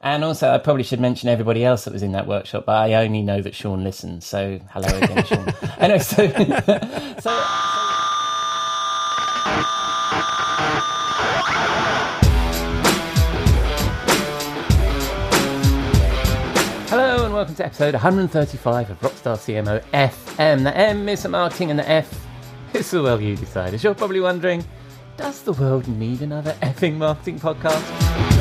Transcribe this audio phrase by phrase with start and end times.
[0.00, 2.94] And also, I probably should mention everybody else that was in that workshop, but I
[3.04, 4.26] only know that Sean listens.
[4.26, 5.48] So, hello again, Sean.
[5.78, 6.28] anyway, so,
[7.20, 7.30] so,
[16.88, 20.62] Hello and welcome to episode 135 of Rockstar CMO FM.
[20.62, 22.26] The M is the marketing and the F
[22.74, 23.74] is the well you decide.
[23.74, 24.64] As you're probably wondering,
[25.16, 28.35] does the world need another effing marketing podcast?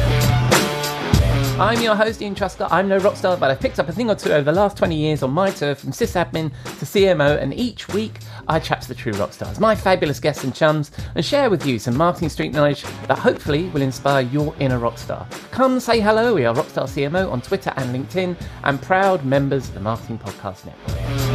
[1.58, 2.68] I'm your host, Ian Truscott.
[2.70, 4.76] I'm no rock star, but I've picked up a thing or two over the last
[4.76, 8.20] 20 years on my tour from sysadmin to CMO, and each week
[8.50, 11.66] I chat to the true rock stars, my fabulous guests and chums, and share with
[11.66, 15.26] you some marketing street knowledge that hopefully will inspire your inner rock star.
[15.52, 16.36] Come say hello.
[16.36, 18.36] We are Rockstar CMO on Twitter and LinkedIn,
[18.66, 21.35] and proud members of the Marketing Podcast Network.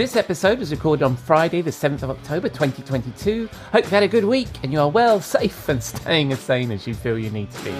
[0.00, 3.50] This episode was recorded on Friday, the 7th of October 2022.
[3.70, 6.70] Hope you've had a good week and you are well, safe, and staying as sane
[6.70, 7.70] as you feel you need to be.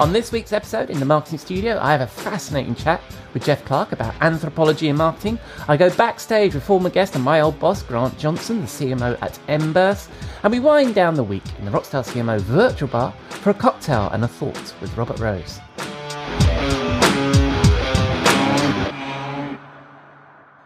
[0.00, 3.02] On this week's episode in the Marketing Studio, I have a fascinating chat
[3.34, 5.38] with Jeff Clark about anthropology and marketing.
[5.68, 9.38] I go backstage with former guest and my old boss, Grant Johnson, the CMO at
[9.48, 10.08] Emburse,
[10.44, 14.08] and we wind down the week in the Rockstar CMO virtual bar for a cocktail
[14.14, 15.60] and a thought with Robert Rose.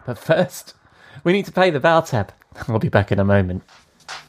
[0.07, 0.75] But first,
[1.25, 2.33] we need to pay the bar tab.
[2.69, 3.63] I'll be back in a moment.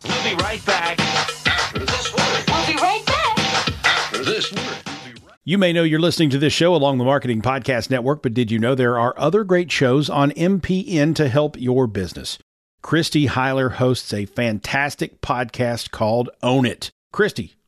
[0.03, 2.13] We'll be right back after this.
[2.13, 3.39] We'll be right back.
[3.85, 4.77] After this word.
[5.45, 8.49] You may know you're listening to this show along the Marketing Podcast Network, but did
[8.49, 12.37] you know there are other great shows on MPN to help your business?
[12.81, 16.91] Christy Heiler hosts a fantastic podcast called Own It.
[17.11, 17.55] Christy,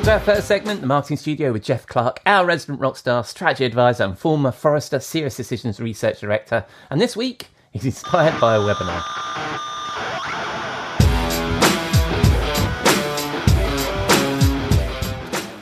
[0.00, 3.66] On to our first segment, the marketing studio with Jeff Clark, our resident rockstar, strategy
[3.66, 6.64] advisor, and former Forrester SiriusDecisions research director.
[6.88, 9.02] And this week, he's inspired by a webinar.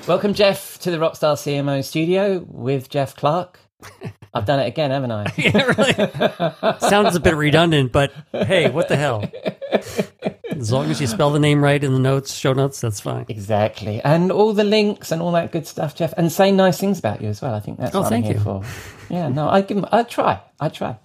[0.07, 3.59] Welcome, Jeff, to the Rockstar CMO studio with Jeff Clark.
[4.35, 5.33] I've done it again, haven't I?
[5.37, 6.79] yeah, really.
[6.89, 9.29] Sounds a bit redundant, but hey, what the hell?
[10.59, 13.27] As long as you spell the name right in the notes, show notes, that's fine.
[13.29, 14.01] Exactly.
[14.03, 16.13] And all the links and all that good stuff, Jeff.
[16.17, 17.55] And say nice things about you as well.
[17.55, 18.45] I think that's Oh, what thank I'm here you.
[18.45, 18.63] for.
[19.09, 20.41] Yeah, no, I give I try.
[20.61, 20.99] I try.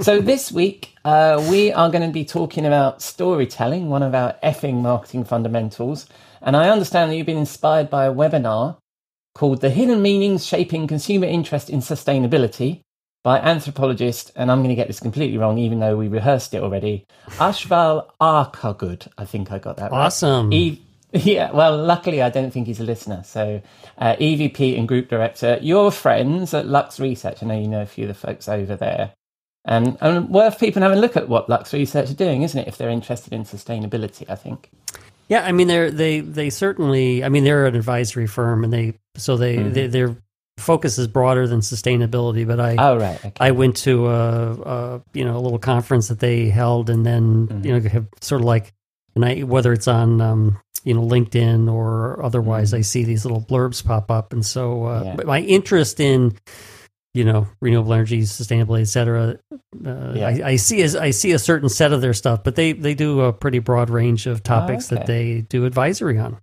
[0.00, 4.34] so this week, uh, we are going to be talking about storytelling, one of our
[4.42, 6.06] effing marketing fundamentals.
[6.40, 8.78] And I understand that you've been inspired by a webinar
[9.34, 12.82] called The Hidden Meanings Shaping Consumer Interest in Sustainability
[13.24, 16.62] by anthropologist, and I'm going to get this completely wrong, even though we rehearsed it
[16.62, 17.06] already,
[17.38, 19.08] Ashval Arkagud.
[19.18, 20.06] I think I got that right.
[20.06, 20.52] Awesome.
[20.52, 20.80] E-
[21.12, 23.22] yeah, well, luckily I don't think he's a listener.
[23.24, 23.62] So,
[23.98, 27.42] uh, EVP and Group Director, you're friends at Lux Research.
[27.42, 29.12] I know you know a few of the folks over there.
[29.66, 32.68] Um, and worth people having a look at what Lux Research are doing, isn't it,
[32.68, 34.70] if they're interested in sustainability, I think.
[35.28, 38.98] Yeah, I mean they're they they certainly I mean they're an advisory firm and they
[39.16, 39.72] so they, Mm-hmm.
[39.72, 40.16] they their
[40.58, 43.18] focus is broader than sustainability, but I Oh, right.
[43.24, 43.32] Okay.
[43.40, 47.48] I went to a, a you know a little conference that they held, and then
[47.48, 47.66] Mm-hmm.
[47.66, 48.72] you know have sort of like,
[49.14, 53.40] and I whether it's on um, you know LinkedIn or otherwise, I see these little
[53.40, 55.06] blurbs pop up, and so uh, Mm-hmm.
[55.08, 55.16] Yeah.
[55.16, 56.36] but my interest in
[57.14, 59.38] you know renewable energy, sustainability, et cetera,
[59.86, 60.28] uh, Yeah.
[60.28, 62.94] I, I see as I see a certain set of their stuff, but they they
[62.94, 65.34] do a pretty broad range of topics that Oh, okay.
[65.34, 66.38] they do advisory on.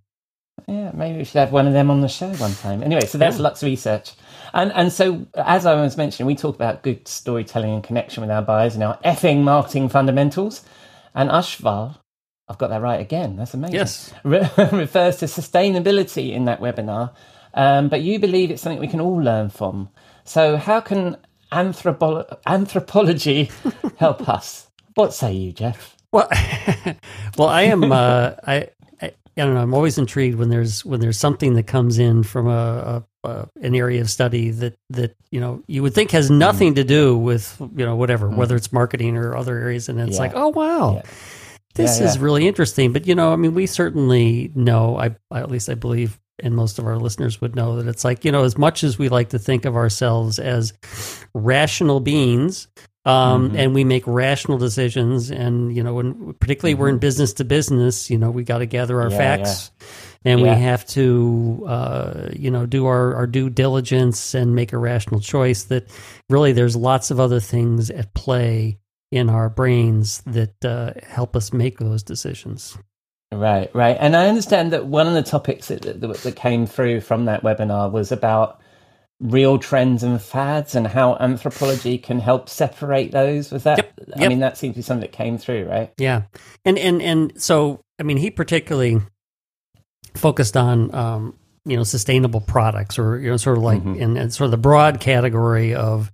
[0.68, 2.82] Yeah, maybe we should have one of them on the show one time.
[2.82, 3.42] Anyway, so that's Yeah.
[3.42, 4.12] Lux Research.
[4.54, 8.30] And and so as I was mentioning, we talk about good storytelling and connection with
[8.30, 10.62] our buyers and our effing marketing fundamentals.
[11.14, 11.96] And Ashval,
[12.48, 13.36] I've got that right again.
[13.36, 13.74] That's amazing.
[13.76, 14.12] Yes.
[14.24, 17.12] Re- refers to sustainability in that webinar.
[17.54, 19.90] Um, but you believe it's something we can all learn from.
[20.24, 21.16] So how can
[21.52, 23.50] anthropo- anthropology
[23.98, 24.68] help us?
[24.94, 25.96] What say you, Jeff?
[26.12, 26.28] Well,
[27.38, 27.92] well, I am.
[27.92, 28.68] Uh, I,
[29.36, 29.60] I, don't know.
[29.62, 33.48] I'm always intrigued when there's when there's something that comes in from a, a, a
[33.60, 36.38] an area of study that that you know you would think has mm-hmm.
[36.38, 38.36] nothing to do with you know whatever, mm-hmm.
[38.36, 40.18] whether it's marketing or other areas, and it's Yeah.
[40.18, 41.02] like, oh wow, Yeah.
[41.74, 42.92] this Yeah, is really interesting.
[42.92, 44.96] But you know, I mean, we certainly know.
[44.98, 48.04] I, I at least I believe and most of our listeners would know that it's
[48.04, 50.72] like you know as much as we like to think of ourselves as
[51.34, 52.68] rational beings
[53.04, 53.56] um, Mm-hmm.
[53.56, 58.08] and we make rational decisions and you know when particularly we're in business to business
[58.10, 59.12] you know we got to gather our Mm-hmm.
[59.20, 59.70] Yeah, facts
[60.24, 60.54] and Yeah.
[60.54, 65.18] we have to uh, you know do our, our due diligence and make a rational
[65.20, 65.88] choice that
[66.30, 68.78] really there's lots of other things at play
[69.10, 72.78] in our brains that uh, help us make those decisions
[73.32, 73.96] Right, right.
[73.98, 77.42] And I understand that one of the topics that, that, that came through from that
[77.42, 78.60] webinar was about
[79.20, 83.50] real trends and fads and how anthropology can help separate those.
[83.50, 83.78] Was that?
[83.78, 85.92] Yep, I mean, that seems to be something that came through, right?
[85.96, 86.22] Yeah,
[86.64, 89.00] and and and so I mean, he particularly
[90.14, 94.30] focused on um, you know sustainable products, or you know, sort of like in, in
[94.30, 96.12] sort of the broad category of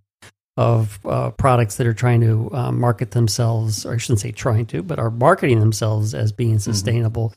[0.59, 4.67] of uh, products that are trying to um, market themselves, or I shouldn't say trying
[4.67, 7.33] to, but are marketing themselves as being sustainable.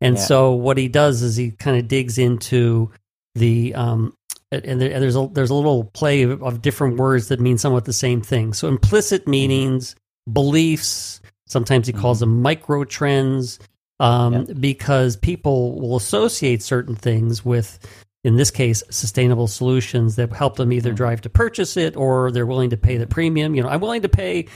[0.00, 0.22] And Yeah.
[0.22, 2.90] so what he does is he kind of digs into
[3.34, 4.14] the um,
[4.52, 7.40] and and there- and there's a there's a little play of, of different words that
[7.40, 8.52] mean somewhat the same thing.
[8.52, 9.96] So implicit meanings,
[10.32, 11.20] beliefs.
[11.48, 13.58] Sometimes he calls them micro trends,
[13.98, 17.80] um, because people will associate certain things with,
[18.24, 22.46] in this case, sustainable solutions that help them either drive to purchase it or they're
[22.46, 23.54] willing to pay the premium.
[23.54, 24.46] You know, I'm willing to pay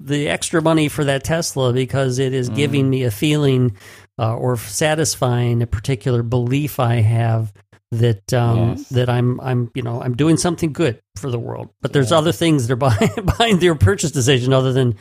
[0.00, 3.76] the extra money for that Tesla because it is giving me a feeling
[4.18, 7.52] uh, or satisfying a particular belief I have
[7.90, 8.88] that um, Yes.
[8.90, 11.70] that I'm I'm you know I'm doing something good for the world.
[11.80, 14.96] But there's other things that are behind, behind their purchase decision other than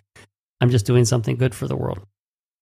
[0.61, 1.99] I'm just doing something good for the world.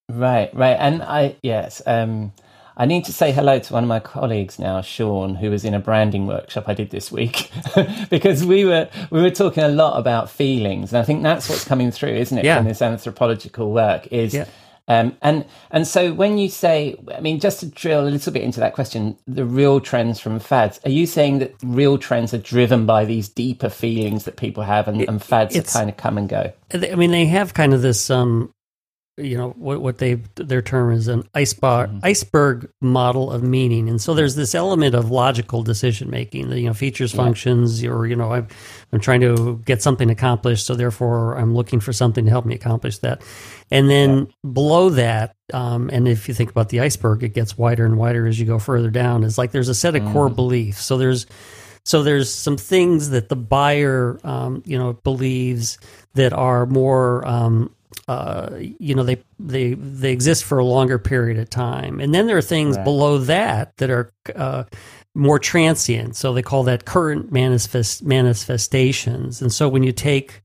[0.09, 0.77] Right, right.
[0.79, 2.33] And I, yes, um,
[2.77, 5.73] I need to say hello to one of my colleagues now, Sean, who was in
[5.73, 7.49] a branding workshop I did this week,
[8.09, 11.63] because we were we were talking a lot about feelings, and I think that's what's
[11.65, 12.57] coming through, isn't it, Yeah.
[12.57, 14.07] from this anthropological work?
[14.11, 14.45] Is Yeah.
[14.87, 18.43] um, and and so when you say, I mean, just to drill a little bit
[18.43, 22.37] into that question, the real trends from fads, are you saying that real trends are
[22.39, 26.17] driven by these deeper feelings that people have, and, and fads that kind of come
[26.17, 26.51] and go?
[26.73, 28.53] I mean, they have kind of this, um,
[29.17, 31.99] you know, what what they their term is an iceberg Mm-hmm.
[32.03, 36.51] iceberg model of meaning, and so there's this element of logical decision making.
[36.51, 38.47] You know, features, functions, or you know, I'm
[38.91, 42.55] I'm trying to get something accomplished, so therefore I'm looking for something to help me
[42.55, 43.21] accomplish that.
[43.71, 47.85] And then below that, um, and if you think about the iceberg, it gets wider
[47.85, 49.23] and wider as you go further down.
[49.23, 50.83] Is like there's a set of core beliefs.
[50.83, 51.25] So there's
[51.83, 55.77] so there's some things that the buyer, um, you know, believes
[56.15, 57.74] that are more, um,
[58.07, 58.49] uh,
[58.79, 62.37] you know, they they they exist for a longer period of time, and then there
[62.37, 64.63] are things below that that are uh,
[65.15, 66.15] more transient.
[66.15, 69.41] So they call that current manifest manifestations.
[69.41, 70.41] And so when you take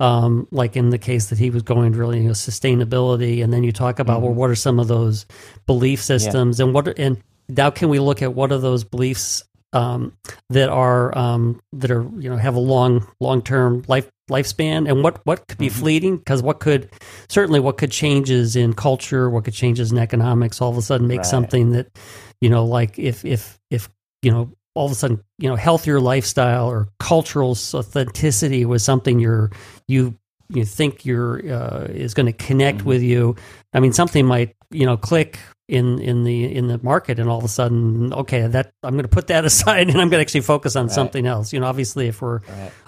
[0.00, 3.62] um, like in the case that he was going really you know, sustainability, and then
[3.62, 5.26] you talk about well, what are some of those
[5.66, 10.16] belief systems, and what and now can we look at what are those beliefs um,
[10.50, 15.02] that are um, that are you know have a long long term life lifespan, and
[15.02, 16.16] what what could be fleeting?
[16.16, 16.88] Because what could
[17.28, 21.06] certainly what could changes in culture, what could changes in economics, all of a sudden
[21.06, 21.26] make Right.
[21.26, 21.88] something that
[22.40, 23.88] you know like if if if
[24.22, 29.18] you know all of a sudden you know healthier lifestyle or cultural authenticity was something
[29.18, 29.50] you're
[29.86, 30.16] you
[30.48, 33.34] you think you're uh, is going to connect with you
[33.74, 35.38] i mean something might you know click
[35.72, 39.04] in in the in the market and all of a sudden okay that i'm going
[39.04, 41.50] to put that aside and i'm going to actually focus on something else.
[41.52, 42.40] You know obviously if we're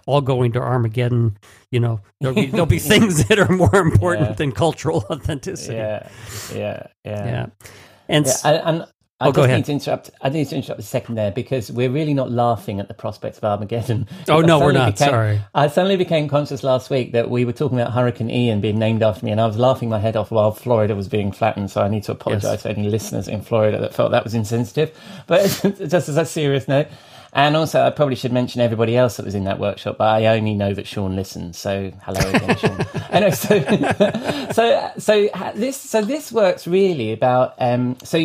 [0.07, 1.39] all going to armageddon
[1.71, 4.35] you know there'll be there'll be things that are more important Yeah.
[4.35, 5.77] than cultural authenticity.
[5.77, 6.09] Yeah,
[6.55, 7.25] yeah, yeah.
[7.27, 7.47] yeah.
[8.09, 8.87] And Yeah, and, and
[9.25, 10.11] Oh, I Oh, just need to interrupt.
[10.23, 13.37] I need to interrupt a second there because we're really not laughing at the prospect
[13.39, 14.07] of Armageddon.
[14.29, 14.93] Oh, no, we're not.
[14.95, 15.41] became- Sorry.
[15.55, 19.03] I suddenly became conscious last week that we were talking about Hurricane Ian being named
[19.03, 21.71] after me, and I was laughing my head off while Florida was being flattened.
[21.71, 22.63] So I need to apologise Yes.
[22.63, 24.97] to any listeners in Florida that felt that was insensitive.
[25.27, 25.43] But
[25.89, 26.89] just as a serious note.
[27.37, 30.27] And also, I probably should mention everybody else that was in that workshop, but I
[30.37, 31.59] only know that Sean listens.
[31.59, 32.81] So, hello again, Sean.
[33.11, 33.31] anyway,
[34.53, 38.19] so, so, so this, so this works really about, um, so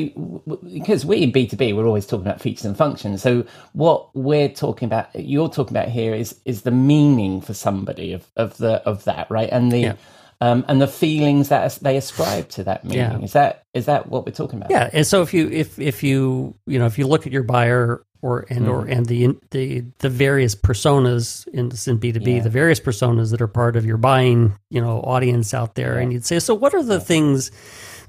[0.71, 3.21] because we in B two B, we're always talking about features and functions.
[3.23, 8.13] So, what we're talking about, you're talking about here is is the meaning for somebody
[8.13, 9.49] of of the of that, right?
[9.51, 9.93] And the Yeah.
[10.41, 12.99] um, and the feelings that they ascribe to that meaning.
[12.99, 13.17] Yeah.
[13.25, 14.69] Is that is that what we're talking about?
[14.71, 17.43] Yeah, and so if you if if you you know if you look at your
[17.43, 18.91] buyer or and or Mm-hmm.
[18.91, 23.41] and the the the various personas in in B two B, the various personas that
[23.41, 26.73] are part of your buying you know audience out there, and you'd say, so what
[26.73, 27.51] are the things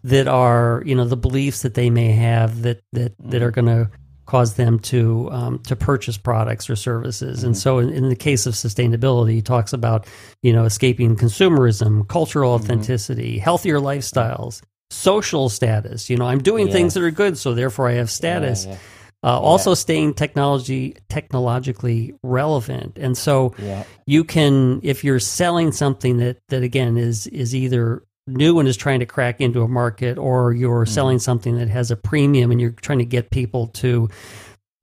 [0.05, 3.45] that are you know the beliefs that they may have that that that Mm-hmm.
[3.45, 3.90] are going to
[4.26, 7.38] cause them to um, to purchase products or services.
[7.38, 7.47] Mm-hmm.
[7.47, 10.07] And so, in, in the case of sustainability, he talks about
[10.43, 12.64] you know escaping consumerism, cultural Mm-hmm.
[12.64, 16.09] authenticity, healthier lifestyles, social status.
[16.11, 16.73] You know, I'm doing Yeah.
[16.75, 18.67] things that are good, so therefore I have status.
[18.67, 18.76] yeah.
[19.23, 23.85] Uh, Also, staying technology technologically relevant, and so Yeah.
[24.07, 28.77] you can if you're selling something that that again is is either new and is
[28.77, 32.61] trying to crack into a market or you're selling something that has a premium and
[32.61, 34.09] you're trying to get people to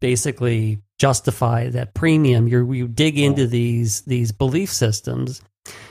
[0.01, 5.41] basically justify that premium you you dig into these these belief systems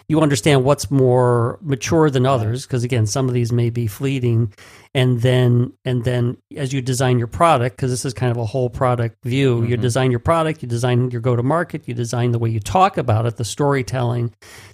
[0.08, 4.52] you understand what's more mature than others because again some of these may be fleeting
[4.94, 8.44] and then and then as you design your product because this is kind of a
[8.44, 9.82] whole product view you mm-hmm.
[9.82, 12.96] design your product you design your go to market you design the way you talk
[12.96, 14.32] about it the storytelling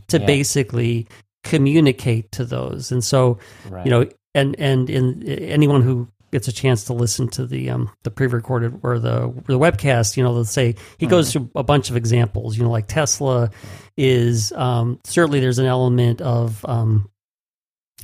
[0.09, 0.27] to Yeah.
[0.27, 1.07] basically
[1.45, 3.85] communicate to those and so Right.
[3.87, 7.91] you know and and in anyone who gets a chance to listen to the um
[8.03, 11.91] the pre-recorded or the the webcast you know they'll say he goes through a bunch
[11.91, 13.51] of examples you know like tesla
[13.97, 17.09] is um certainly there's an element of um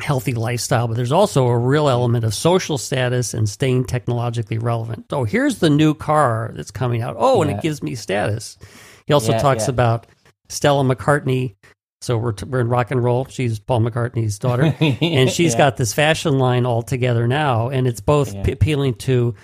[0.00, 5.04] healthy lifestyle but there's also a real element of social status and staying technologically relevant
[5.10, 7.56] so here's the new car that's coming out oh and Yeah.
[7.56, 8.56] it gives me status
[9.06, 9.70] he also Yeah, talks yeah.
[9.70, 10.06] about
[10.50, 11.56] stella mccartney
[12.00, 13.24] so we're, t- we're in rock and roll.
[13.26, 14.74] She's paul mccartney's daughter.
[15.00, 15.58] And she's Yeah.
[15.58, 18.42] got this fashion line all together now and it's both Yeah.
[18.44, 19.34] p- appealing to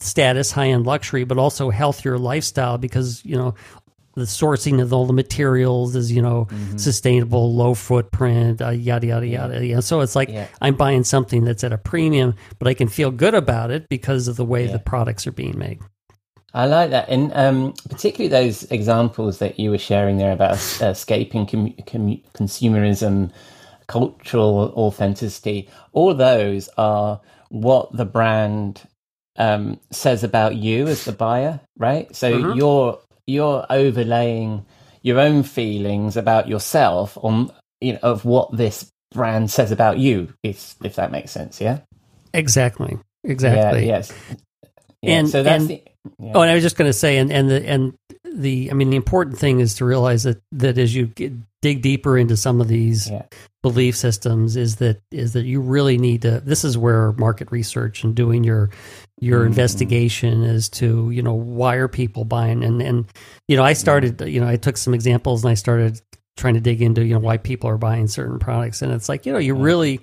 [0.00, 3.54] status high-end luxury but also healthier lifestyle because you know
[4.16, 6.78] the sourcing of all the materials is you know Mm-hmm.
[6.78, 9.80] sustainable low footprint uh, yada yada yada yeah.
[9.80, 13.34] So it's like i'm buying something that's at a premium but i can feel good
[13.34, 15.78] about it because of the way the products are being made
[16.52, 21.46] I like that, and um, particularly those examples that you were sharing there about escaping
[21.46, 23.30] com- com- consumerism,
[23.86, 25.68] cultural authenticity.
[25.92, 28.82] All those are what the brand
[29.36, 32.14] um, says about you as the buyer, right?
[32.14, 32.58] So Mm-hmm.
[32.58, 34.66] you're you're overlaying
[35.02, 40.32] your own feelings about yourself on you know of what this brand says about you,
[40.42, 41.60] if if that makes sense.
[41.60, 41.78] Yeah.
[42.34, 43.98] exactly exactly Yeah.
[43.98, 44.12] Yes.
[45.02, 45.82] Yeah, And- so that's and- the,
[46.18, 46.32] yeah.
[46.34, 48.90] Oh, and I was just going to say, and and the and the, I mean,
[48.90, 52.60] the important thing is to realize that that as you get, dig deeper into some
[52.60, 53.22] of these Yeah.
[53.62, 56.40] belief systems, is that is that you really need to.
[56.40, 58.70] This is where market research and doing your
[59.20, 59.48] your Mm-hmm.
[59.48, 63.04] investigation as to you know why are people buying and and
[63.48, 66.00] you know I started you know I took some examples and I started
[66.38, 69.26] trying to dig into you know why people are buying certain products and it's like
[69.26, 70.00] you know you really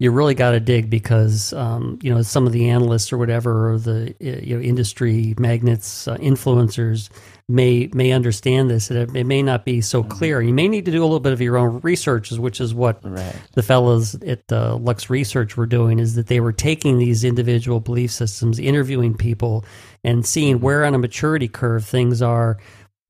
[0.00, 3.70] you really got to dig because um, you know some of the analysts or whatever
[3.72, 7.10] or the uh, you know industry magnets uh, influencers
[7.48, 10.40] may may understand this and it, it may not be so clear.
[10.40, 12.98] You may need to do a little bit of your own research which is what
[13.04, 13.36] Right.
[13.52, 17.80] the fellows at uh, Lux Research were doing is that they were taking these individual
[17.80, 19.64] belief systems, interviewing people,
[20.02, 22.56] and seeing where on a maturity curve things are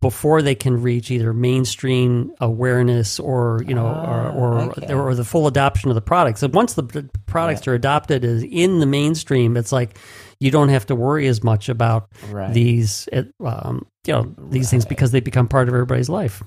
[0.00, 4.92] before they can reach either mainstream awareness or you know Ah, or or, okay.
[4.94, 6.42] or the full adoption of the products.
[6.42, 9.98] And once the products are adopted as in the mainstream, it's like
[10.40, 12.52] you don't have to worry as much about Right.
[12.54, 16.42] these uh, um, you know these things because they become part of everybody's life.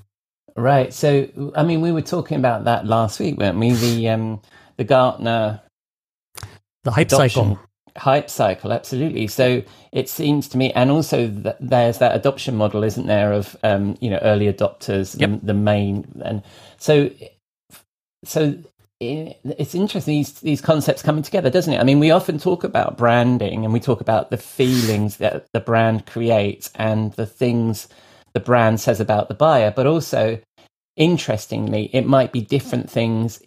[0.56, 0.92] Right.
[0.94, 3.72] So, I mean, we were talking about that last week, weren't we?
[3.72, 4.40] The um,
[4.76, 5.60] the Gartner
[6.84, 7.60] The hype adoption cycle.
[7.98, 9.26] Hype cycle, absolutely.
[9.28, 13.56] So it seems to me, and also th- there's that adoption model, isn't there, of
[13.64, 15.32] um, you know early adopters, Yep.
[15.40, 16.42] the, the main, and
[16.78, 17.10] so
[18.24, 18.56] so
[19.00, 21.80] it's interesting these these concepts coming together, doesn't it?
[21.80, 25.60] I mean, we often talk about branding, and we talk about the feelings that the
[25.60, 27.88] brand creates and the things
[28.34, 30.40] the brand says about the buyer, but also
[30.96, 33.42] interestingly, it might be different things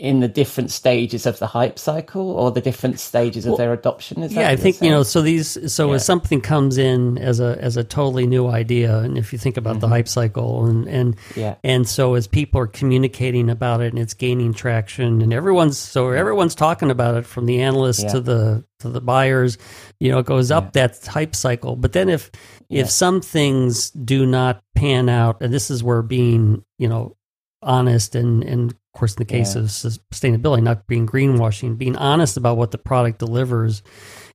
[0.00, 4.22] in the different stages of the hype cycle or the different stages of their adoption.
[4.22, 5.02] Is that yeah, I think you know.
[5.02, 5.96] So these, so Yeah.
[5.96, 9.56] as something comes in as a as a totally new idea, and if you think
[9.58, 11.40] about the hype cycle, and and Mm-hmm.
[11.40, 11.54] Yeah.
[11.62, 16.10] and so as people are communicating about it, and it's gaining traction, and everyone's so
[16.10, 18.12] everyone's talking about it from the analysts Yeah.
[18.12, 19.58] to the to the buyers,
[20.00, 21.76] you know, it goes up that hype cycle.
[21.76, 22.30] But then if
[22.70, 22.82] Yeah.
[22.82, 27.16] if some things do not pan out, and this is where being you know
[27.62, 29.62] honest and and of course in the case Yeah.
[29.62, 33.82] of sustainability not being greenwashing being honest about what the product delivers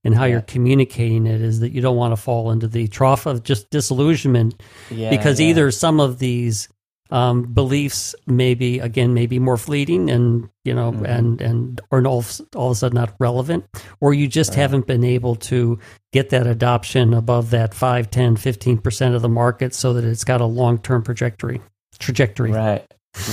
[0.04, 3.26] and how you're communicating it is that you don't want to fall into the trough
[3.26, 5.48] of just disillusionment Yeah, because yeah.
[5.48, 6.70] either some of these
[7.12, 11.06] um, beliefs maybe again maybe more fleeting and you know Mm-hmm.
[11.06, 13.66] and and or all, of- all of a sudden not relevant
[14.02, 15.78] or you just haven't been able to
[16.14, 20.42] get that adoption above that 5 10 15% of the market so that it's got
[20.42, 21.62] a long-term trajectory
[22.00, 22.86] trajectory Right,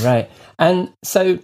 [0.02, 0.30] right.
[0.58, 1.38] And so,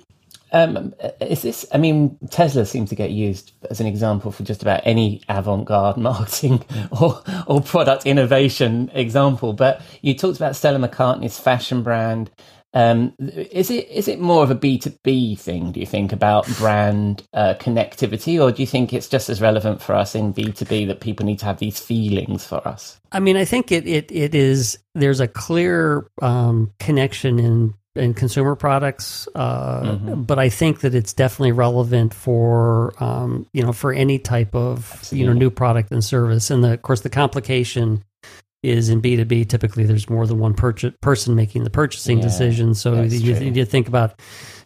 [0.53, 1.67] um, is this?
[1.73, 5.97] I mean, Tesla seems to get used as an example for just about any avant-garde
[5.99, 6.65] marketing
[7.01, 9.53] or or product innovation example.
[9.53, 12.31] But you talked about Stella McCartney's fashion brand.
[12.75, 15.73] Um, is it is it more of a B two B thing?
[15.73, 19.83] Do you think about brand uh, connectivity, or do you think it's just as relevant
[19.83, 23.01] for us in B two B that people need to have these feelings for us?
[23.11, 24.79] I mean, I think it it, it is.
[24.95, 30.23] There's a clear um, connection in in consumer products, uh, Mm-hmm.
[30.23, 35.07] but I think that it's definitely relevant for um, you know for any type of
[35.13, 36.51] you know new product and service.
[36.51, 38.03] And the, of course, the complication
[38.63, 39.45] is in B two B.
[39.45, 42.75] Typically, there's more than one purchase, person making the purchasing Yeah, decision.
[42.75, 44.21] So you, you think about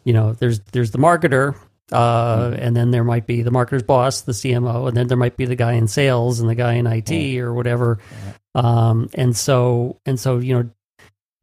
[0.04, 1.54] you know there's there's the marketer.
[1.90, 2.62] Uh, Mm-hmm.
[2.62, 5.44] And then there might be the marketer's boss, the CMO, and then there might be
[5.44, 7.98] the guy in sales and the guy in IT or whatever.
[8.54, 10.70] Um, and so and so you know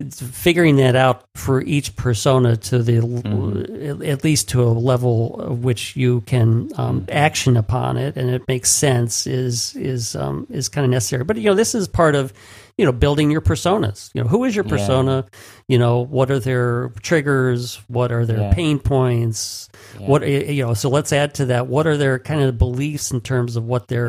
[0.10, 4.04] figuring that out for each persona to the Mm-hmm.
[4.04, 8.48] at least to a level of which you can um, action upon it and it
[8.48, 12.16] makes sense is is um, is kind of necessary but you know this is part
[12.16, 12.32] of
[12.78, 14.70] you know building your personas you know who is your Yeah.
[14.72, 15.26] persona
[15.68, 18.54] you know what are their triggers what are their Yeah.
[18.54, 19.68] pain points
[20.00, 23.20] what you know so let's add to that what are their kind of beliefs in
[23.22, 24.08] terms of what they're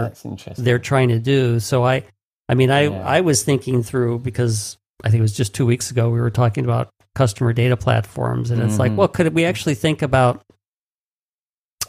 [0.57, 1.59] they're trying to do.
[1.61, 2.05] So I,
[2.49, 3.03] I mean, I, Yeah.
[3.07, 6.31] I was thinking through because I think it was just two weeks ago we were
[6.31, 8.97] talking about customer data platforms, and it's like, Mhm.
[8.97, 10.43] well, could we actually think about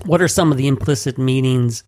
[0.05, 1.83] what are some of the implicit meanings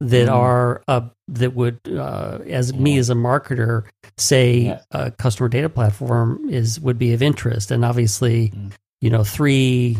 [0.00, 0.32] that Mhm.
[0.32, 3.84] are uh, that would, uh, as me as a marketer,
[4.18, 4.80] say Yeah.
[4.90, 8.72] a customer data platform is would be of interest, and obviously, Mm.
[9.00, 9.98] you know, three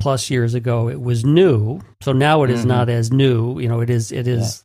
[0.00, 2.66] plus years ago it was new so now it is Mhm.
[2.68, 4.62] not as new you know it is it is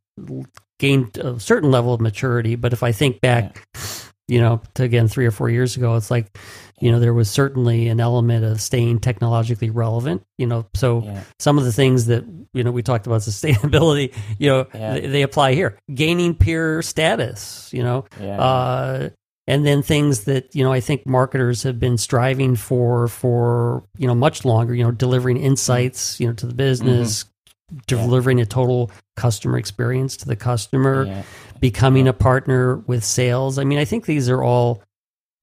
[0.77, 3.67] gained a certain level of maturity but if i think back
[4.27, 6.37] you know to again three or four years ago it's like
[6.79, 11.23] you know there was certainly an element of staying technologically relevant you know so Yeah.
[11.39, 14.93] some of the things that you know we talked about sustainability you know Yeah.
[14.93, 18.39] they, they apply here gaining peer status you know Yeah.
[18.39, 19.09] uh,
[19.45, 24.07] and then things that you know I think marketers have been striving for for you
[24.07, 24.73] know much longer.
[24.73, 27.25] You know, delivering insights you know to the business,
[27.87, 31.23] delivering a total customer experience to the customer, Yeah.
[31.63, 33.57] Becoming a partner with sales.
[33.57, 34.83] I mean, I think these are all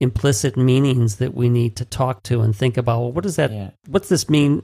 [0.00, 3.00] implicit meanings that we need to talk to and think about.
[3.00, 3.50] Well, what does that?
[3.50, 3.70] Yeah.
[3.86, 4.62] What's this mean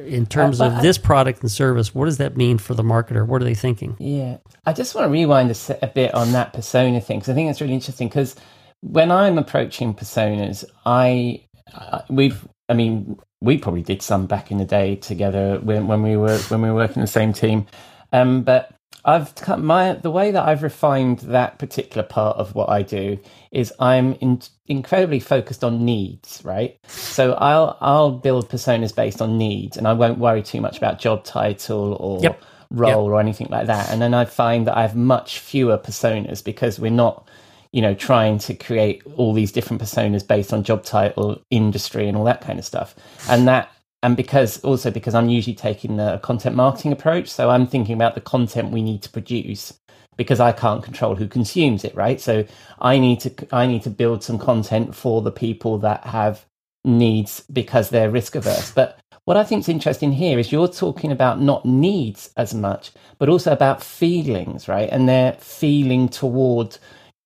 [0.00, 1.94] in terms but of I- this product and service?
[1.94, 3.24] What does that mean for the marketer?
[3.24, 3.94] What are they thinking?
[4.00, 7.34] Yeah, I just want to rewind a, a bit on that persona thing because I
[7.34, 8.08] think it's really interesting.
[8.08, 8.34] Because
[8.80, 14.58] when I'm approaching personas, I, I we've, I mean, we probably did some back in
[14.58, 17.66] the day together when, when we were when we were working the same team.
[18.12, 18.74] Um, but
[19.04, 23.18] I've cut my the way that I've refined that particular part of what I do
[23.50, 26.78] is I'm in, incredibly focused on needs, right?
[27.10, 30.98] So I'll I'll build personas based on needs, and I won't worry too much about
[31.00, 32.44] job title or Yep.
[32.70, 33.90] role or anything like that.
[33.90, 37.28] And then I find that I have much fewer personas because we're not,
[37.72, 42.16] you know, trying to create all these different personas based on job title, industry, and
[42.16, 42.94] all that kind of stuff.
[43.26, 43.70] And that,
[44.02, 48.14] and because also because I'm usually taking the content marketing approach, so I'm thinking about
[48.14, 49.78] the content we need to produce
[50.16, 52.20] because I can't control who consumes it, right?
[52.20, 52.44] So
[52.80, 56.46] I need to I need to build some content for the people that have
[56.84, 58.72] needs because they're risk averse.
[58.72, 62.92] But what I think is interesting here is you're talking about not needs as much,
[63.18, 64.88] but also about feelings, right?
[64.90, 66.78] And their feeling toward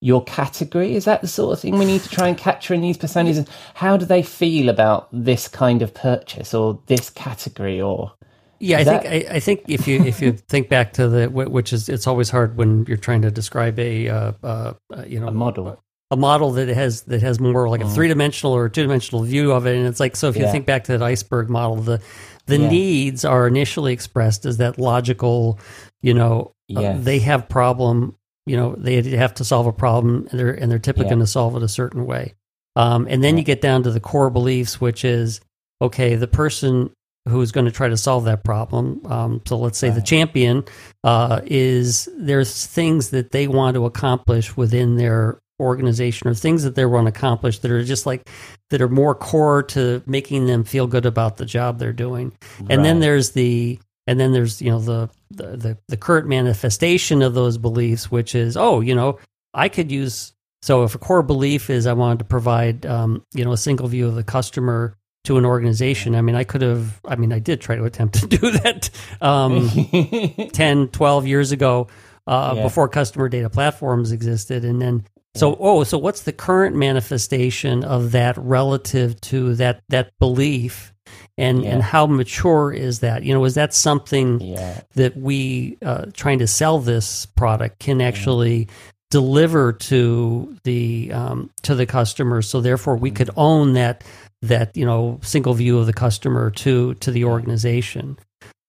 [0.04, 0.94] your category.
[0.96, 3.38] Is that the sort of thing we need to try and capture in these personas?
[3.38, 8.12] And How do they feel about this kind of purchase or this category or
[8.60, 11.28] Yeah, I Is think I, I think if you if you think back to the
[11.30, 15.20] which is it's always hard when you're trying to describe a uh, uh, uh, you
[15.20, 15.78] know a model?
[16.10, 19.52] a model that has that has more like a three dimensional or two dimensional view
[19.52, 20.52] of it, and it's like so if you Yeah.
[20.52, 22.02] think back to that iceberg model, the
[22.46, 22.68] the Yeah.
[22.68, 25.60] needs are initially expressed as that logical,
[26.02, 30.38] you know, uh, they have problem, you know, they have to solve a problem, and
[30.38, 31.10] they're and they're typically Yeah.
[31.10, 32.34] going to solve it a certain way,
[32.76, 33.38] um, and then Yeah.
[33.40, 35.40] you get down to the core beliefs, which is
[35.82, 36.90] okay, the person
[37.28, 39.00] who's going to try to solve that problem.
[39.06, 40.64] Um, so let's say the champion
[41.04, 46.74] uh, is there's things that they want to accomplish within their organization or things that
[46.74, 48.28] they want to accomplish that are just like
[48.70, 52.32] that are more core to making them feel good about the job they're doing.
[52.68, 57.22] And then there's the and then there's you know the, the the the current manifestation
[57.22, 59.18] of those beliefs, which is oh you know
[59.52, 63.44] I could use so if a core belief is I wanted to provide um, you
[63.44, 66.14] know a single view of the customer to an organization.
[66.14, 68.90] I mean, I could have, I mean, I did try to attempt to do that
[69.22, 69.68] um,
[70.52, 71.88] 10, 12 years ago
[72.26, 72.62] uh, Yeah.
[72.62, 74.64] before customer data platforms existed.
[74.64, 80.12] And then, so, oh, so what's the current manifestation of that relative to that, that
[80.18, 80.92] belief?
[81.36, 81.70] And, Yeah.
[81.70, 83.24] and how mature is that?
[83.24, 88.00] You know, is that something yeah, that we uh, trying to sell this product can
[88.00, 88.68] actually
[89.10, 92.40] deliver to the um, to the customer.
[92.42, 94.04] So therefore, we could own that
[94.42, 98.16] that you know single view of the customer to to the organization.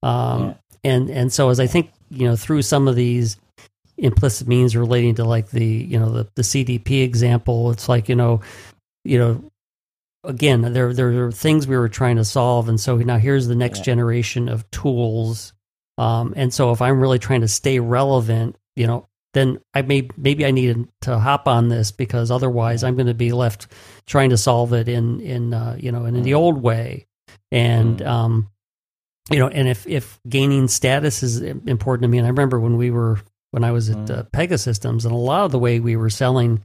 [0.04, 0.54] Um, Yeah.
[0.84, 3.38] And and so as I think you know through some of these
[3.98, 8.16] implicit means relating to like the you know the the CDP example, it's like you
[8.16, 8.42] know
[9.04, 9.44] you know
[10.26, 13.56] again there there are things we were trying to solve, and so now here's the
[13.56, 13.86] next Yeah.
[13.86, 15.54] generation of tools.
[15.98, 20.10] Um, and so if I'm really trying to stay relevant, you know, then I may
[20.18, 23.68] maybe I need to hop on this because otherwise I'm going to be left
[24.06, 27.06] trying to solve it in in uh, you know in the old way,
[27.52, 28.08] and Mm.
[28.08, 28.50] um,
[29.32, 32.78] you know, and if if gaining status is important to me, and I remember when
[32.78, 33.20] we were
[33.52, 34.10] when I was at Mm.
[34.20, 36.62] uh, Pegasystems, and a lot of the way we were selling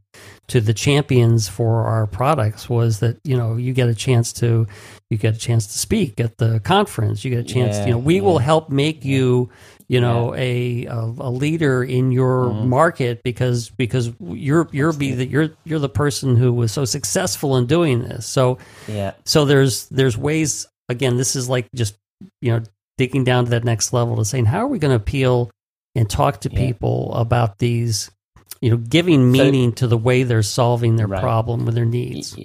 [0.49, 4.67] to the champions for our products was that you know you get a chance to
[5.09, 7.93] you get a chance to speak at the conference, you get a chance, Yeah, you
[7.93, 9.51] know, we will help make you
[9.89, 12.67] you know a, a a leader in your Mhm.
[12.67, 17.57] market because because you're you're be the, you're you're the person who was so successful
[17.57, 19.13] in doing this so Yeah.
[19.25, 21.95] so there's there's ways again this is like just
[22.41, 22.63] you know
[22.99, 25.51] digging down to that next level to saying how are we going to appeal
[25.95, 26.59] and talk to Yeah.
[26.59, 28.11] people about these
[28.61, 31.21] you know giving So- meaning to the way they're solving their Right.
[31.23, 32.37] problem with their needs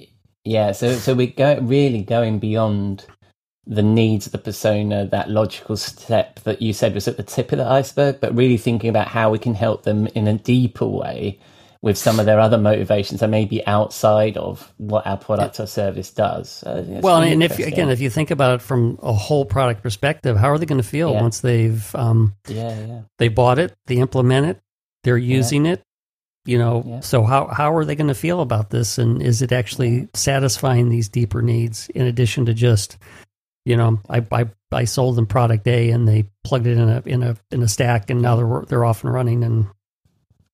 [0.47, 3.05] Yeah, so so we're go, really going beyond
[3.67, 7.51] the needs of the persona, that logical step that you said was at the tip
[7.51, 10.85] of the iceberg, but really thinking about how we can help them in a deeper
[10.85, 11.39] way
[11.85, 15.67] with some of their other motivations that may be outside of what our product or
[15.67, 16.63] service does.
[16.63, 19.83] Uh, it's well and if again if you think about it from a whole product
[19.83, 21.21] perspective how are they going to feel Yeah.
[21.21, 24.59] once they've um, yeah, yeah, they bought it, they implement it,
[25.03, 25.83] they're using it.
[26.47, 26.99] You know, Yeah.
[27.01, 30.89] so how how are they going to feel about this, and is it actually satisfying
[30.89, 32.97] these deeper needs in addition to just,
[33.63, 37.03] you know, I I, I sold them product A and they plugged it in a
[37.05, 39.67] in a in a stack and now they're they're off and running and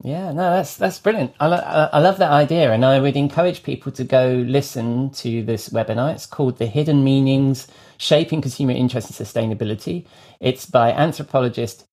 [0.04, 1.34] Yeah, no, that's that's brilliant.
[1.42, 5.44] I, lo- I love that idea, and I would encourage people to go listen to
[5.44, 6.14] this webinar.
[6.16, 10.06] It's called "The Hidden Meanings: Shaping Consumer Interest in Sustainability."
[10.40, 11.86] It's by anthropologist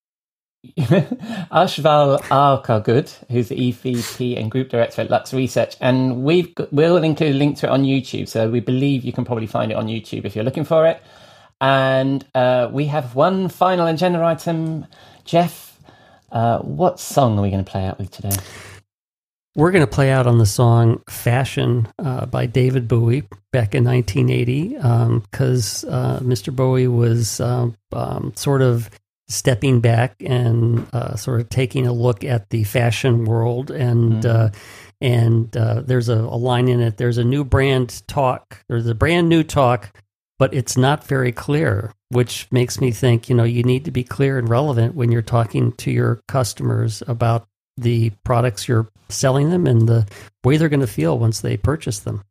[0.79, 6.97] Ashval Arkagood, who's the EVP and Group Director at Lux Research, and we've got, we'll
[6.97, 8.27] include a link to it on YouTube.
[8.29, 11.01] So we believe you can probably find it on YouTube if you're looking for it.
[11.61, 14.87] And uh, we have one final agenda item,
[15.25, 15.68] Jeff.
[16.31, 18.35] Uh, what song are we going to play out with today?
[19.55, 23.83] we're going to play out on the song "Fashion" uh, by David Bowie back in
[23.83, 24.75] 1980
[25.19, 26.55] because uh, Mr.
[26.55, 28.89] Bowie was um, um, sort of
[29.27, 34.49] stepping back and uh, sort of taking a look at the fashion world and uh,
[35.01, 38.95] and uh, there's a, a line in it there's a new brand talk there's a
[38.95, 39.95] brand new talk
[40.39, 44.03] but it's not very clear which makes me think you know you need to be
[44.03, 47.47] clear and relevant when you're talking to your customers about
[47.77, 50.07] the products you're selling them and the
[50.43, 52.23] way they're going to feel once they purchase them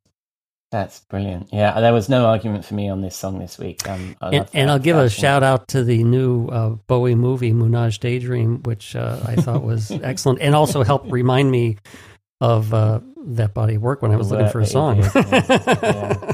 [0.70, 1.48] That's brilliant.
[1.50, 3.88] Yeah, there was no argument for me on this song this week.
[3.88, 8.00] Um, and, and I'll give a shout out to the new uh, Bowie movie, Moonage
[8.00, 11.78] Daydream, which uh, I thought was excellent, and also helped remind me
[12.42, 15.00] of uh, that body of work when I was looking for a song.
[15.00, 16.32] did, yeah.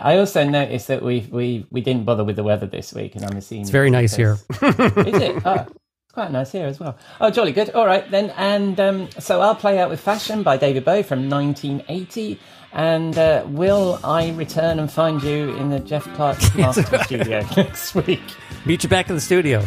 [0.00, 3.14] Yeah, I also noticed that we we we didn't bother with the weather this week,
[3.16, 4.38] and I'm assuming It's very nice here.
[4.62, 5.42] is it?
[5.44, 6.96] Oh, it's quite nice here as well.
[7.20, 7.70] Oh, jolly good.
[7.70, 11.28] All right then, and um, so I'll play out with "Fashion" by David Bowie from
[11.28, 12.38] 1980.
[12.72, 17.96] And uh, will I return and find you in the Jeff Clark Master Studio next
[17.96, 18.22] week?
[18.64, 19.66] Meet you back in the studio.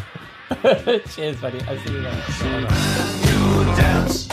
[1.09, 1.59] Cheers, buddy.
[1.67, 2.17] I'll see you then.
[3.75, 4.27] dance,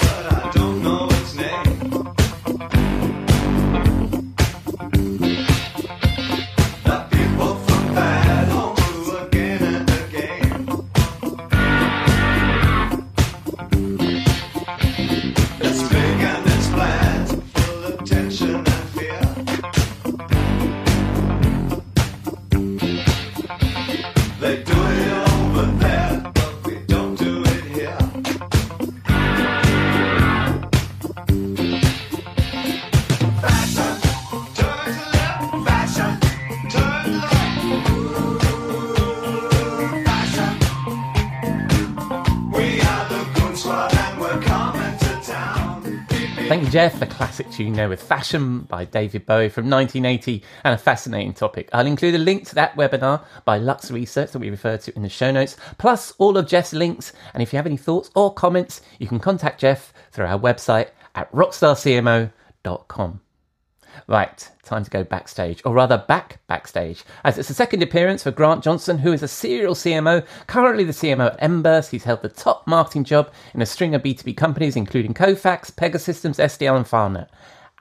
[46.71, 47.03] Jeff.
[47.03, 51.69] A classic tune there with Fashion by David Bowie from 1980 and a fascinating topic.
[51.73, 55.03] I'll include a link to that webinar by Lux Research that we referred to in
[55.03, 57.13] the show notes, plus all of Jeff's links.
[57.35, 60.91] And if you have any thoughts or comments, you can contact Jeff through our website
[61.17, 63.21] at rockstarcmo.com.
[64.07, 68.31] Right, time to go backstage, or rather back backstage, as it's the second appearance for
[68.31, 71.91] Grant Johnson, who is a serial CMO, currently the CMO at Emburse.
[71.91, 76.37] He's held the top marketing job in a string of B2B companies, including Kofax, Pegasystems,
[76.37, 77.29] SDL, and Farnet.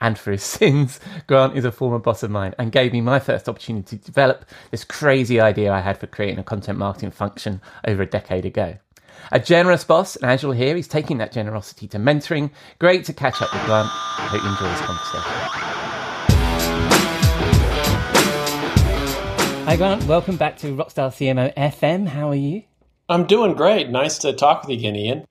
[0.00, 3.20] and for his sins, Grant is a former boss of mine and gave me my
[3.20, 7.60] first opportunity to develop this crazy idea I had for creating a content marketing function
[7.86, 8.78] over a decade ago.
[9.32, 12.50] A generous boss, and as you'll hear, he's taking that generosity to mentoring.
[12.78, 13.88] Great to catch up with Grant.
[13.92, 15.89] I hope you enjoy this conversation.
[19.70, 20.02] Hi, Grant.
[20.06, 22.08] Welcome back to Rockstar CMO FM.
[22.08, 22.64] How are you?
[23.08, 23.88] I'm doing great.
[23.88, 25.24] Nice to talk with you again, Ian.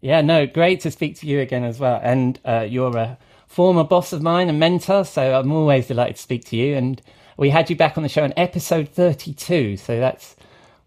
[0.00, 2.00] Yeah, no, great to speak to you again as well.
[2.02, 6.22] And uh, you're a former boss of mine and mentor, so I'm always delighted to
[6.22, 6.74] speak to you.
[6.74, 7.00] And
[7.36, 10.34] we had you back on the show in episode 32, so that's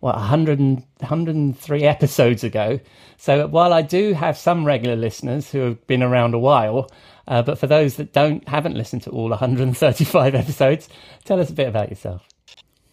[0.01, 2.81] what 100 and, 103 episodes ago.
[3.15, 6.91] So while I do have some regular listeners who have been around a while,
[7.29, 10.89] uh, but for those that don't haven't listened to all 135 episodes,
[11.23, 12.28] tell us a bit about yourself.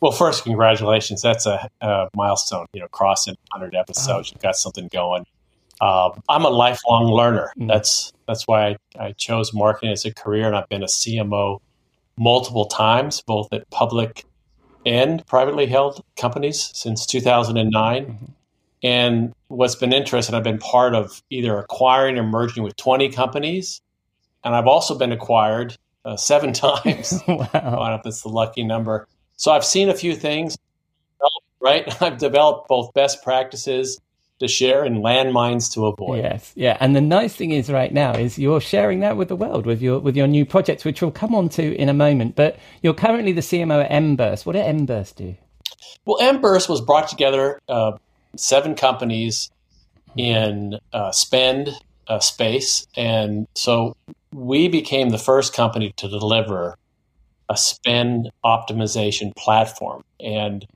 [0.00, 1.22] Well, first, congratulations.
[1.22, 2.66] That's a, a milestone.
[2.72, 4.30] You know, crossing 100 episodes.
[4.30, 5.24] You've got something going.
[5.80, 7.52] Um, I'm a lifelong learner.
[7.58, 7.68] Mm.
[7.68, 11.60] That's that's why I, I chose marketing as a career, and I've been a CMO
[12.18, 14.24] multiple times, both at public
[14.84, 18.34] and privately held companies since 2009.
[18.82, 23.82] And what's been interesting, I've been part of either acquiring or merging with 20 companies,
[24.44, 27.20] and I've also been acquired uh, seven times.
[27.28, 27.48] wow.
[27.52, 29.08] I don't know if that's the lucky number.
[29.36, 30.58] So I've seen a few things,
[31.60, 31.84] right?
[32.02, 34.00] I've developed both best practices
[34.38, 36.22] to share and landmines to avoid.
[36.22, 36.76] Yes, yeah.
[36.80, 39.80] And the nice thing is right now is you're sharing that with the world with
[39.80, 42.36] your with your new projects, which we'll come on to in a moment.
[42.36, 44.44] But you're currently the CMO at Emburse.
[44.44, 45.36] What did Emburse do?
[46.04, 47.92] Well, Emburse was brought together uh,
[48.36, 49.50] seven companies
[50.16, 51.70] in uh, spend
[52.08, 53.96] uh, space, and so
[54.32, 56.76] we became the first company to deliver
[57.48, 60.02] a spend optimization platform.
[60.20, 60.66] And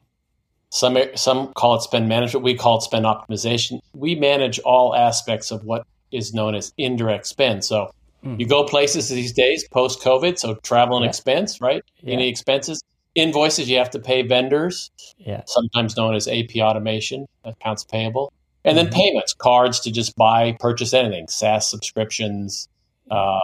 [0.70, 2.44] some some call it spend management.
[2.44, 3.80] We call it spend optimization.
[3.94, 7.64] We manage all aspects of what is known as indirect spend.
[7.64, 7.90] So
[8.22, 10.38] you go places these days post COVID.
[10.38, 11.09] So travel and Yeah.
[11.09, 11.83] expense, right?
[12.02, 12.14] Yeah.
[12.14, 12.83] Any expenses,
[13.14, 18.33] invoices you have to pay vendors, Yeah, sometimes known as AP automation, accounts payable,
[18.64, 22.68] and then payments, cards to just buy, purchase anything, SaaS subscriptions,
[23.11, 23.40] uh,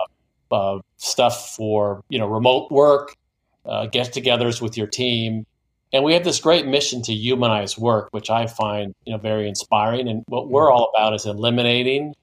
[0.51, 3.17] uh, stuff for you know remote work,
[3.65, 5.47] uh, get-togethers with your team,
[5.93, 9.49] and we have this great mission to humanize work, which I find you know very
[9.49, 10.09] inspiring.
[10.09, 12.15] And what we're all about is eliminating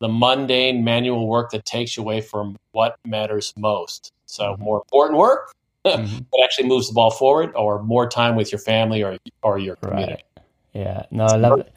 [0.00, 4.12] the mundane manual work that takes you away from what matters most.
[4.26, 8.58] So more important work that actually moves the ball forward, or more time with your
[8.58, 10.12] family or or your community.
[10.12, 10.44] right.
[10.72, 11.72] Yeah, no, I love it.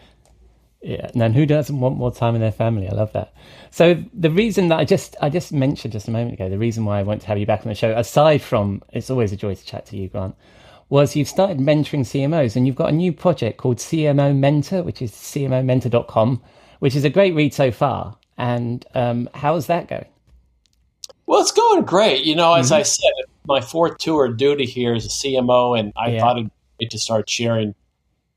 [0.81, 2.87] Yeah, and then who doesn't want more time with their family?
[2.87, 3.33] I love that.
[3.71, 6.85] So the reason that I just I just mentioned just a moment ago, the reason
[6.85, 9.37] why I want to have you back on the show, aside from it's always a
[9.37, 10.35] joy to chat to you, Grant,
[10.89, 15.01] was you've started mentoring CMOs and you've got a new project called CMO Mentor, which
[15.01, 16.41] is cmomentor.com,
[16.79, 18.15] which is a great read so far.
[18.37, 20.05] And um, how's that going?
[21.25, 22.23] Well, it's going great.
[22.23, 23.11] You know, as I said,
[23.45, 26.21] my fourth tour of duty here as a CMO, and I Yeah.
[26.21, 26.51] thought it'd be
[26.85, 27.73] great to start sharing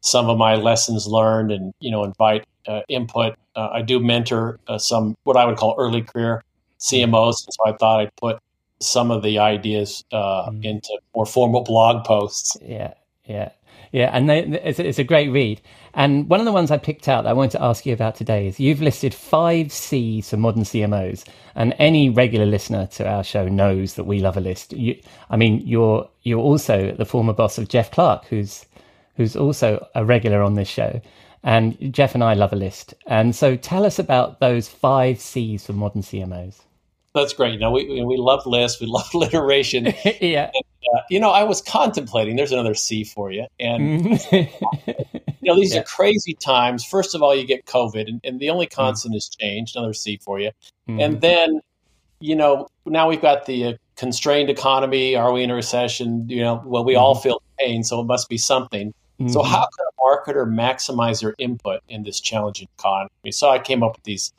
[0.00, 3.36] some of my lessons learned and, you know, invite uh, input.
[3.56, 6.42] Uh, I do mentor uh, some what I would call early career
[6.78, 8.38] CMOs, and so I thought I'd put
[8.80, 12.56] some of the ideas uh, into more formal blog posts.
[12.62, 13.50] Yeah, yeah,
[13.92, 14.10] yeah.
[14.12, 15.60] And they, it's, it's a great read.
[15.92, 18.14] And one of the ones I picked out that I wanted to ask you about
[18.14, 21.26] today is you've listed five C's for modern CMOs.
[21.56, 24.72] And any regular listener to our show knows that we love a list.
[24.72, 24.96] You,
[25.28, 28.64] I mean, you're you're also the former boss of Jeff Clark, who's
[29.16, 31.00] who's also a regular on this show.
[31.42, 32.94] And Jeff and I love a list.
[33.06, 36.60] And so tell us about those five C's for modern CMOs.
[37.14, 37.54] That's great.
[37.54, 39.92] You know, we we love lists, we love alliteration.
[40.20, 40.50] yeah.
[40.54, 42.36] Uh, you know, I was contemplating.
[42.36, 44.48] There's another C for you, and you
[45.42, 45.80] know, these Yeah.
[45.80, 46.84] are crazy times.
[46.84, 49.74] First of all, you get COVID, and, and the only constant is change.
[49.74, 50.50] Another C for you,
[50.88, 51.60] and then
[52.20, 55.16] you know now we've got the uh, constrained economy.
[55.16, 56.28] Are we in a recession?
[56.28, 58.94] You know, well, we all feel pain, so it must be something.
[59.28, 63.32] So how can a marketer maximize their input in this challenging economy?
[63.32, 64.32] So I came up with these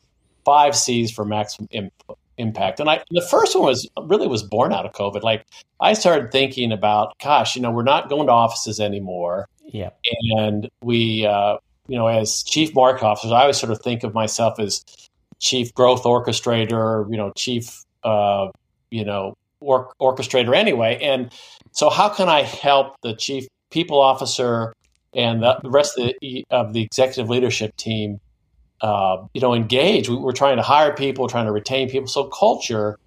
[0.43, 2.79] five C's for maximum input, impact.
[2.79, 5.23] And I the first one was really was born out of COVID.
[5.23, 5.45] Like
[5.79, 9.89] I started thinking about, gosh, you know, we're not going to offices anymore, yeah.
[10.37, 14.13] and we, uh, you know, as chief market officers, I always sort of think of
[14.13, 14.83] myself as
[15.39, 18.49] chief growth orchestrator, you know, chief, uh,
[18.89, 20.99] you know, or, orchestrator anyway.
[21.01, 21.31] And
[21.71, 24.73] so, how can I help the chief people officer
[25.13, 28.19] and the rest of the, of the executive leadership team?
[28.81, 30.09] Uh, you know, engage.
[30.09, 32.07] We, we're trying to hire people, trying to retain people.
[32.07, 32.97] So culture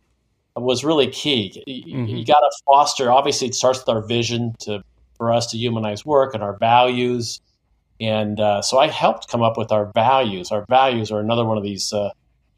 [0.57, 1.62] was really key.
[1.66, 2.18] You, Mhm.
[2.18, 3.11] you got to foster.
[3.11, 4.83] Obviously, it starts with our vision to
[5.16, 7.40] for us to humanize work and our values.
[8.00, 10.50] And uh, so I helped come up with our values.
[10.53, 12.11] Our values are another one of these uh,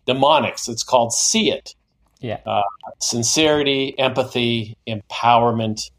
[0.06, 0.68] mnemonics.
[0.68, 1.74] It's called see it.
[2.20, 2.38] Yeah.
[2.46, 2.62] uh,
[2.98, 5.90] sincerity, empathy, empowerment,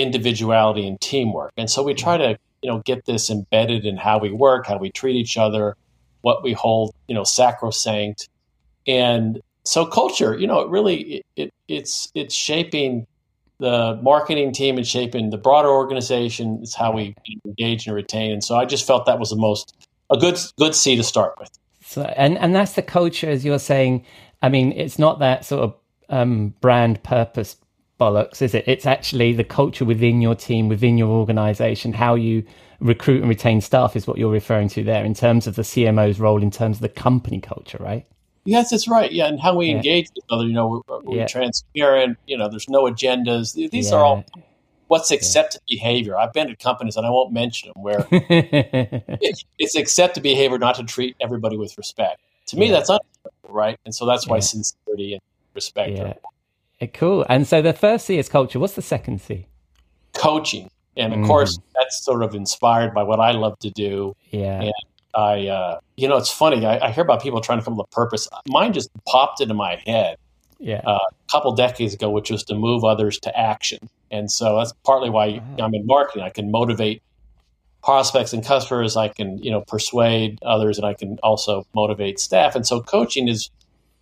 [0.00, 1.52] individuality, and teamwork.
[1.56, 4.78] And so we try to, you know, get this embedded in how we work, how
[4.78, 5.76] we treat each other,
[6.22, 8.28] what we hold, you know, sacrosanct.
[8.86, 13.06] And so culture, you know, it really it, it it's it's shaping
[13.58, 16.60] the marketing team and shaping the broader organization.
[16.62, 18.32] It's how we engage and retain.
[18.32, 19.74] And so I just felt that was the most
[20.10, 21.50] a good good C to start with.
[21.84, 24.04] So, and and that's the culture, as you're saying.
[24.40, 25.74] I mean, it's not that sort of
[26.08, 27.56] um, brand purpose
[27.98, 28.64] bollocks, is it?
[28.66, 32.44] It's actually the culture within your team, within your organization, how you
[32.80, 36.20] recruit and retain staff is what you're referring to there in terms of the CMO's
[36.20, 38.06] role in terms of the company culture, right?
[38.44, 39.10] Yes, that's right.
[39.12, 39.76] Yeah, and how we Yeah.
[39.76, 40.44] engage with each other.
[40.44, 41.26] You know, we're, we're Yeah.
[41.26, 42.18] transparent.
[42.26, 43.54] You know, there's no agendas.
[43.70, 44.24] These are all
[44.86, 46.16] what's accepted behavior.
[46.16, 50.76] I've been at companies, and I won't mention them, where it, it's accepted behavior not
[50.76, 52.20] to treat everybody with respect.
[52.46, 52.72] To me, Yeah.
[52.72, 53.76] that's unacceptable, right?
[53.84, 54.40] And so that's why Yeah.
[54.40, 55.22] sincerity and
[55.54, 56.02] respect yeah.
[56.04, 56.14] are
[56.94, 57.26] Cool.
[57.28, 58.58] And so the first C is culture.
[58.60, 59.46] What's the second C?
[60.14, 60.68] coaching.
[60.96, 61.26] And of Mhm.
[61.28, 64.16] course, that's sort of inspired by what I love to do.
[64.30, 64.62] Yeah.
[64.62, 64.70] Yeah.
[65.14, 66.66] I, uh, you know, it's funny.
[66.66, 68.28] I, I hear about people trying to come up with a purpose.
[68.48, 70.16] Mine just popped into my head
[70.58, 70.80] Yeah.
[70.84, 73.78] uh, a couple decades ago, which was to move others to action.
[74.10, 76.22] And so that's partly why I'm in marketing.
[76.22, 77.00] I can motivate
[77.84, 78.96] prospects and customers.
[78.96, 82.56] I can, you know, persuade others, and I can also motivate staff.
[82.56, 83.50] And so coaching is,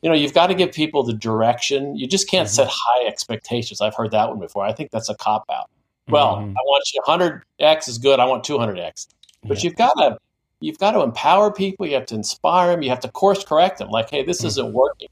[0.07, 1.97] you know, you've got to give people the direction.
[1.97, 3.81] You just can't set high expectations.
[3.81, 4.64] I've heard that one before.
[4.64, 5.69] I think that's a cop out.
[6.09, 6.51] Well, Mhm.
[6.53, 8.21] I want you 100x is good.
[8.21, 9.09] I want 200x.
[9.42, 10.16] But you've got to
[10.61, 11.87] you've got to empower people.
[11.87, 12.83] You have to inspire them.
[12.85, 13.88] You have to course correct them.
[13.88, 15.09] Like, hey, this isn't working.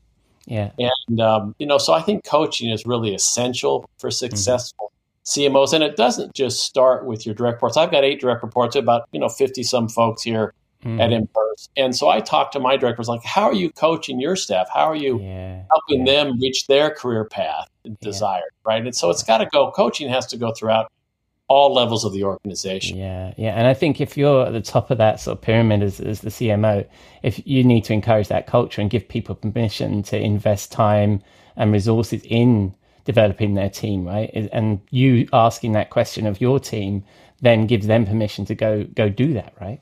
[0.46, 0.70] yeah.
[0.78, 4.92] And um, you know, so I think coaching is really essential for successful
[5.24, 7.76] CMOs, and it doesn't just start with your direct reports.
[7.76, 10.54] I've got eight direct reports, about you know fifty some folks here
[10.84, 11.00] Mm.
[11.00, 14.36] at Emburse, and so I talk to my directors like, how are you coaching your
[14.36, 14.68] staff?
[14.72, 15.62] How are you Yeah.
[15.72, 16.24] helping yeah.
[16.24, 18.50] them reach their career path and desired?
[18.66, 19.70] Right, and so it's got to go.
[19.70, 20.90] Coaching has to go throughout
[21.48, 22.96] all levels of the organization.
[22.96, 25.82] Yeah, yeah, and I think if you're at the top of that sort of pyramid
[25.82, 26.86] as, as the CMO,
[27.22, 31.22] if you need to encourage that culture and give people permission to invest time
[31.56, 34.30] and resources in developing their team, right?
[34.52, 37.04] And you asking that question of your team
[37.42, 39.80] then gives them permission to go go do that, right?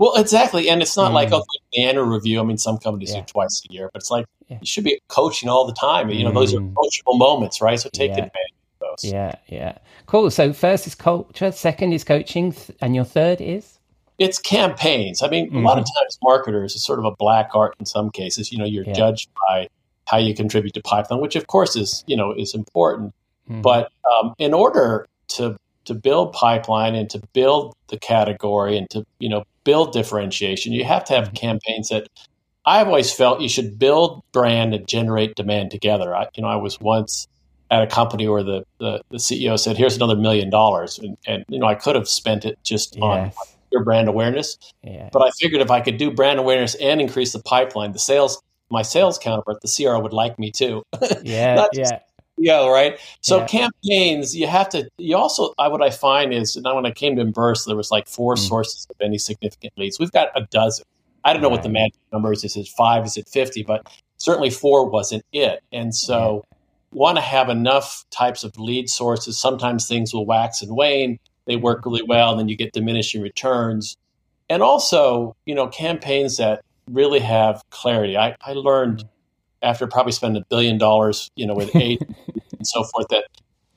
[0.00, 2.40] Well, exactly, and it's not like okay, the annual review.
[2.40, 3.16] I mean, some companies Mm.
[3.16, 3.20] Yeah.
[3.20, 4.56] do twice a year, but it's like Yeah.
[4.60, 6.08] you should be coaching all the time.
[6.08, 6.72] You know, those are Mm.
[6.72, 7.78] coachable moments, right?
[7.78, 8.24] So take Yeah.
[8.24, 9.12] advantage of those.
[9.12, 10.30] Yeah, yeah, cool.
[10.30, 13.76] So first is culture, second is coaching, th- and your third is
[14.18, 15.22] It's campaigns.
[15.22, 18.10] I mean, a lot of times marketers is sort of a black art in some
[18.10, 18.50] cases.
[18.52, 18.94] You know, you're Mm-hmm.
[18.94, 19.68] Judged by
[20.06, 23.14] how you contribute to pipeline, which of course is you know is important.
[23.50, 23.62] Mhm.
[23.62, 29.04] But um, in order to to build pipeline and to build the category and to
[29.20, 31.24] you know build differentiation, you have to Mm-hmm.
[31.24, 32.08] have campaigns that
[32.66, 36.14] I've always felt you should build brand and generate demand together.
[36.14, 37.26] I, you know, I was once
[37.70, 41.44] at a company where the, the, the CEO said, "Here's another million dollars," and, and
[41.48, 43.32] you know I could have spent it just on
[43.72, 47.32] your brand awareness, yeah, but I figured if I could do brand awareness and increase
[47.32, 50.82] the pipeline, the sales, my sales counterpart, the CRO would like me too.
[51.22, 52.00] yeah, yeah,
[52.40, 52.98] yeah, right.
[53.20, 53.46] So Yeah.
[53.46, 54.88] campaigns, you have to.
[54.98, 57.90] You also, I what I find is, now when I came to Emburse, there was
[57.90, 58.48] like four Mm.
[58.48, 59.98] sources of any significant leads.
[60.00, 60.84] We've got a dozen.
[61.24, 62.42] I don't know what the magic number is.
[62.44, 63.04] Is it five?
[63.04, 63.62] Is it fifty?
[63.62, 65.60] But certainly four wasn't it.
[65.70, 66.44] And so,
[66.92, 69.38] want to have enough types of lead sources.
[69.38, 71.18] Sometimes things will wax and wane.
[71.46, 73.96] They work really well, and then you get diminishing returns.
[74.48, 78.16] And also, you know, campaigns that really have clarity.
[78.16, 79.04] I, I learned
[79.62, 83.24] after probably spending a billion dollars, you know, with eight and so forth, that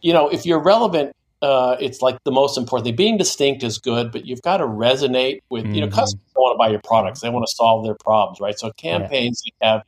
[0.02, 2.96] you know, if you're relevant, uh, it's like the most important thing.
[2.96, 5.94] Being distinct is good, but you've got to resonate with you know Mhm.
[5.94, 8.58] customers want to buy your products; they want to solve their problems, right?
[8.58, 9.84] So campaigns that have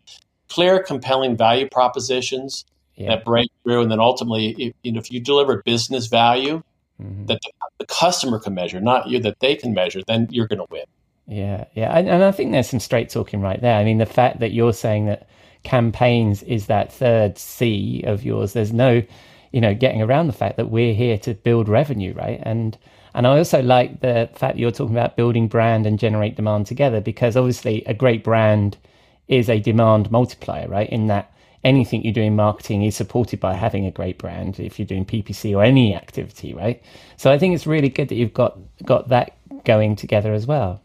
[0.50, 3.10] clear, compelling value propositions yeah.
[3.10, 6.62] that break through, and then ultimately, if, you know, if you deliver business value
[7.02, 7.28] Mhm.
[7.28, 10.60] that the, the customer can measure, not you, that they can measure, then you're going
[10.60, 10.86] to win.
[11.28, 13.78] Yeah, yeah, and, and I think there's some straight talking right there.
[13.78, 15.28] I mean, the fact that you're saying that
[15.66, 19.04] campaigns is that third C of yours, there's no,
[19.52, 22.40] you know, getting around the fact that we're here to build revenue, right?
[22.44, 22.78] And
[23.14, 26.68] and I also like the fact that you're talking about building brand and generate demand
[26.68, 28.78] together because obviously a great brand
[29.30, 30.90] is a demand multiplier, right?
[30.90, 31.32] In that
[31.64, 35.06] anything you do in marketing is supported by having a great brand if you're doing
[35.06, 36.84] PPC or any activity, right?
[37.16, 40.82] So I think it's really good that you've got got that going together as well.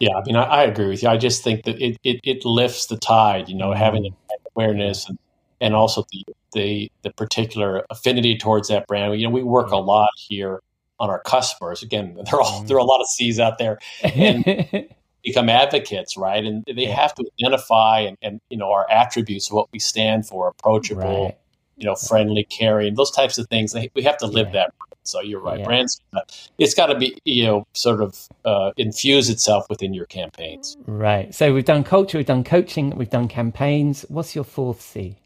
[0.00, 1.10] Yeah, I mean, I, I agree with you.
[1.10, 4.34] I just think that it, it, it lifts the tide, you know, having mm-hmm.
[4.56, 5.18] awareness and,
[5.60, 9.20] and also the, the the particular affinity towards that brand.
[9.20, 9.86] You know, we work a mm-hmm.
[9.86, 10.60] lot here
[10.98, 11.82] on our customers.
[11.82, 14.44] Again, there are all there are a lot of C's out there, and
[15.22, 16.44] become advocates, right?
[16.44, 20.48] And they have to identify and, and you know our attributes, what we stand for,
[20.48, 21.36] approachable, Right.
[21.76, 23.72] you know, friendly, caring, those types of things.
[23.72, 24.72] They, we have to live that.
[25.02, 25.58] So you're right.
[25.58, 25.64] Yeah.
[25.64, 26.20] Brands, uh,
[26.58, 30.76] it's got to be you know sort of uh, infuse itself within your campaigns.
[30.86, 31.34] Right.
[31.34, 34.04] So we've done culture, we've done coaching, we've done campaigns.
[34.08, 35.16] What's your fourth C?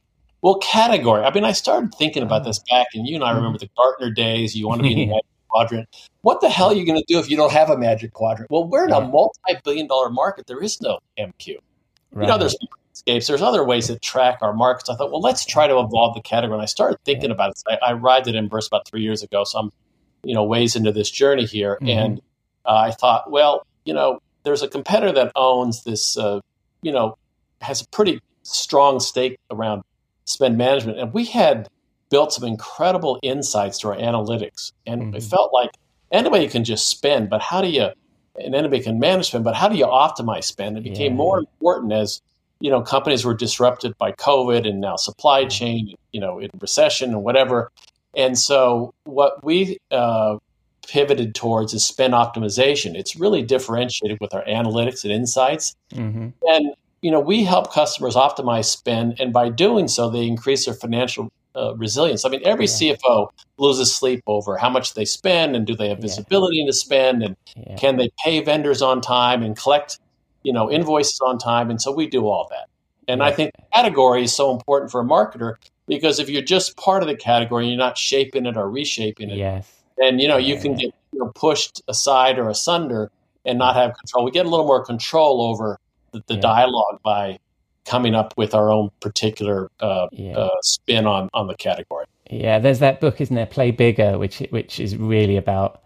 [0.43, 1.25] Well, category.
[1.25, 2.45] I mean, I started thinking about Oh.
[2.45, 3.37] this back, and you and I mm-hmm.
[3.37, 4.55] remember the Gartner days.
[4.55, 5.89] You want to be in the magic quadrant.
[6.21, 8.51] What the hell are you going to do if you don't have a magic quadrant?
[8.51, 10.47] Well, we're in a multi-billion-dollar market.
[10.47, 11.57] There is no MQ.
[12.13, 12.25] Right.
[12.25, 12.57] You know, there's
[12.95, 13.27] escapes.
[13.27, 14.89] There's other ways to track our markets.
[14.89, 16.57] I thought, well, let's try to evolve the category.
[16.57, 17.63] And I started thinking about it.
[17.69, 19.71] I, I arrived at Emburse about three years ago, so I'm,
[20.23, 21.79] you know, ways into this journey here.
[21.83, 21.89] Mhm.
[21.89, 22.21] And
[22.65, 26.41] uh, I thought, well, you know, there's a competitor that owns this, uh,
[26.83, 27.17] you know,
[27.61, 29.83] has a pretty strong stake around
[30.27, 31.69] spend management, and we had
[32.11, 35.31] built some incredible insights to our analytics, and it Mhm.
[35.31, 35.71] felt like
[36.13, 37.89] anybody can just spend, but how do you?
[38.43, 40.77] And anybody can manage spend, but how do you optimize spend?
[40.77, 41.19] It became Yeah.
[41.19, 42.21] more important as
[42.61, 47.11] you know companies were disrupted by COVID and now supply chain, you know, in recession
[47.11, 47.71] and whatever.
[48.17, 50.37] And so what we uh,
[50.87, 52.95] pivoted towards is spend optimization.
[52.95, 55.75] It's really differentiated with our analytics and insights.
[55.93, 60.65] hmm And you know, we help customers optimize spend, and by doing so, they increase
[60.65, 62.25] their financial uh, resilience.
[62.25, 62.95] I mean, every Yeah.
[62.95, 63.29] CFO
[63.59, 66.07] loses sleep over how much they spend, and do they have Yeah.
[66.07, 67.77] visibility into spend, and Yeah.
[67.77, 69.99] can they pay vendors on time and collect,
[70.45, 71.71] you know, invoices on time?
[71.71, 72.67] And so we do all that.
[73.09, 77.03] And I think category is so important for a marketer because if you're just part
[77.03, 79.71] of the category, you're not shaping it or reshaping it, Yes.
[79.99, 80.61] then you know you Yeah.
[80.63, 83.11] can get you know, pushed aside or asunder
[83.45, 84.25] and not have control.
[84.25, 85.79] We get a little more control over
[86.13, 86.41] the, the Yeah.
[86.41, 87.39] dialogue by
[87.85, 90.39] coming up with our own particular uh, Yeah.
[90.39, 92.07] uh, spin on on the category.
[92.31, 93.45] Yeah, there's that book, isn't there?
[93.47, 95.83] Play bigger, which which is really about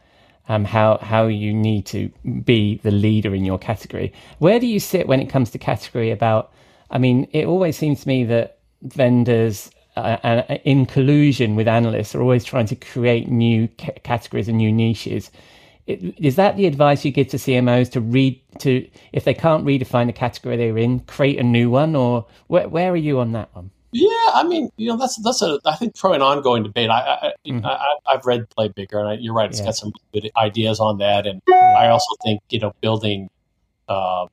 [0.49, 2.09] um, how how you need to
[2.45, 4.13] be the leader in your category.
[4.39, 6.11] Where do you sit when it comes to category?
[6.11, 6.53] About,
[6.91, 12.15] I mean, it always seems to me that vendors, uh, uh, in collusion with analysts,
[12.15, 15.31] are always trying to create new ca- categories and new niches.
[15.87, 19.65] It, is that the advice you give to CMOs to read to if they can't
[19.65, 23.33] redefine the category they're in, create a new one, or where where are you on
[23.33, 23.71] that one?
[23.93, 26.91] Yeah, I mean, you know, that's that's a I think probably an ongoing debate.
[26.91, 27.65] I, I, Mhm.
[27.65, 29.49] I I've read Play Bigger, and I, you're right.
[29.49, 29.67] It's Yeah.
[29.67, 33.31] got some good ideas on that, and I also think you know building,
[33.89, 34.27] uh,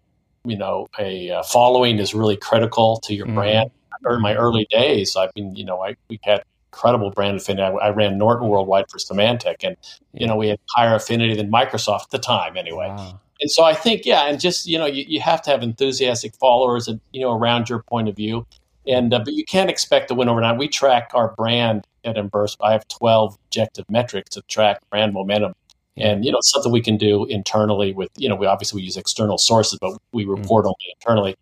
[0.43, 3.36] you know, a uh, following is really critical to your Mhm.
[3.36, 3.72] brand.
[4.10, 6.43] In my early days, I mean, you know, I we had
[6.74, 7.64] incredible brand affinity.
[7.64, 9.78] I, I ran Norton Worldwide for Symantec, and
[10.14, 12.88] you know, we had higher affinity than Microsoft at the time, anyway.
[12.89, 13.20] Wow.
[13.41, 16.36] And so I think, yeah, and just you know, you, you have to have enthusiastic
[16.36, 18.45] followers, and you know, around your point of view,
[18.88, 20.58] and uh, but you can't expect to win overnight.
[20.58, 22.56] We track our brand at Emburse.
[22.62, 25.54] I have twelve objective metrics to track brand momentum,
[25.98, 28.98] and you know, something we can do internally with you know, we obviously we use
[28.98, 31.36] external sources, but we report only internally.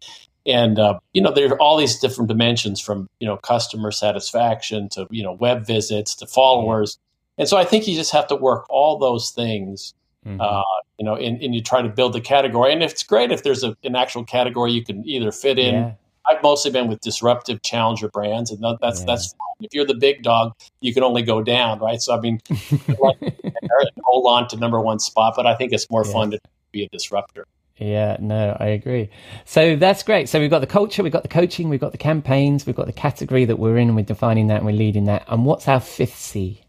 [0.45, 4.89] And uh, you know, there are all these different dimensions from you know customer satisfaction
[4.89, 6.97] to you know web visits to followers,
[7.37, 9.93] and so I think you just have to work all those things
[10.25, 10.39] Mhm.
[10.39, 10.63] uh,
[10.97, 12.71] you know, and, and you try to build the category.
[12.71, 15.75] And it's great if there's a, an actual category you can either fit in.
[15.75, 15.91] yeah.
[16.29, 19.05] I've mostly been with disruptive challenger brands, and that's Yeah.
[19.05, 19.39] that's fine.
[19.61, 22.01] If you're the big dog, you can only go down, right?
[22.01, 22.39] So I mean,
[24.03, 26.13] hold on to number one spot, but I think it's more Yeah.
[26.13, 26.39] fun to
[26.71, 27.45] be a disruptor.
[27.77, 29.09] Yeah, no, I agree.
[29.45, 30.29] So that's great.
[30.29, 32.85] So we've got the culture, we've got the coaching, we've got the campaigns, we've got
[32.85, 35.23] the category that we're in, and we're defining that and we're leading that.
[35.27, 36.61] And what's our fifth C?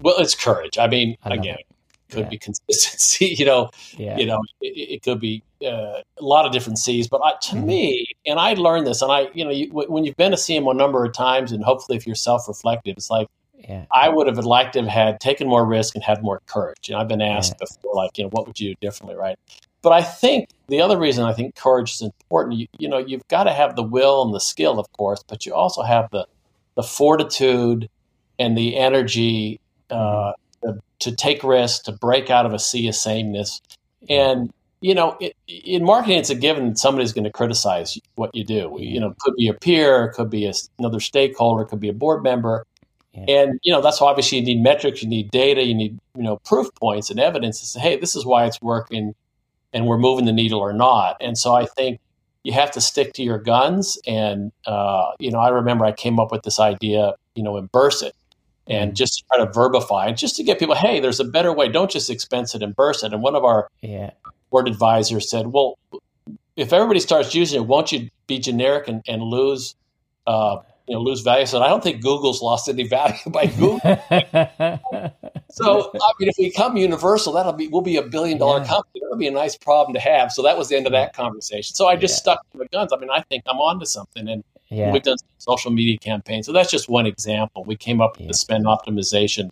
[0.00, 0.78] Well, it's courage.
[0.78, 1.66] I mean, I again, it.
[2.12, 2.28] Could Yeah.
[2.28, 3.26] be consistency.
[3.38, 4.16] You know, Yeah.
[4.18, 7.08] you know, it, it could be uh, a lot of different C's.
[7.08, 7.64] But I, to Mhm.
[7.64, 10.70] me, and I learned this, and I, you know, you, when you've been a CMO
[10.72, 13.28] a number of times, and hopefully if you're self-reflective, it's like
[13.68, 13.84] yeah.
[13.92, 16.88] I would have liked to have had taken more risk and had more courage.
[16.88, 19.38] You know, I've been asked before, like, you know, what would you do differently, right?
[19.82, 23.26] But I think the other reason I think courage is important, you, you know, you've
[23.28, 26.26] got to have the will and the skill, of course, but you also have the
[26.74, 27.88] the fortitude
[28.38, 29.60] and the energy
[29.90, 30.32] uh,
[30.62, 33.60] to, to take risks, to break out of a sea of sameness,
[34.08, 38.44] and you know, it, in marketing, it's a given somebody's going to criticize what you
[38.44, 38.76] do.
[38.80, 41.78] You know, it could be a peer, it could be a, another stakeholder, it could
[41.78, 42.66] be a board member.
[43.28, 46.22] And you know that's why obviously you need metrics, you need data, you need you
[46.22, 49.14] know proof points and evidence to say, hey, this is why it's working,
[49.72, 51.16] and we're moving the needle or not.
[51.20, 52.00] And so I think
[52.42, 53.98] you have to stick to your guns.
[54.06, 58.02] And uh, you know, I remember I came up with this idea, you know, Emburse
[58.02, 58.14] it,
[58.66, 61.68] and just to try to verbify just to get people, hey, there's a better way.
[61.68, 63.12] Don't just expense it Emburse it.
[63.12, 64.10] And one of our Yeah.
[64.50, 65.76] board advisors said, well,
[66.56, 69.74] if everybody starts using it, won't you be generic and, and lose
[70.26, 71.46] uh, you know lose value.
[71.46, 73.80] So I don't think Google's lost any value by Google.
[75.50, 78.66] so I mean, if we become universal, that'll be we'll be a billion dollar Yeah.
[78.66, 79.00] company.
[79.02, 80.32] That'll be a nice problem to have.
[80.32, 81.74] So that was the end of that conversation.
[81.74, 82.34] So I just Yeah.
[82.34, 82.92] stuck to my guns.
[82.92, 84.92] I mean, I think I'm onto something, and yeah.
[84.92, 86.46] we've done social media campaigns.
[86.46, 87.64] So that's just one example.
[87.64, 88.28] We came up with Yeah.
[88.28, 89.50] the spend optimization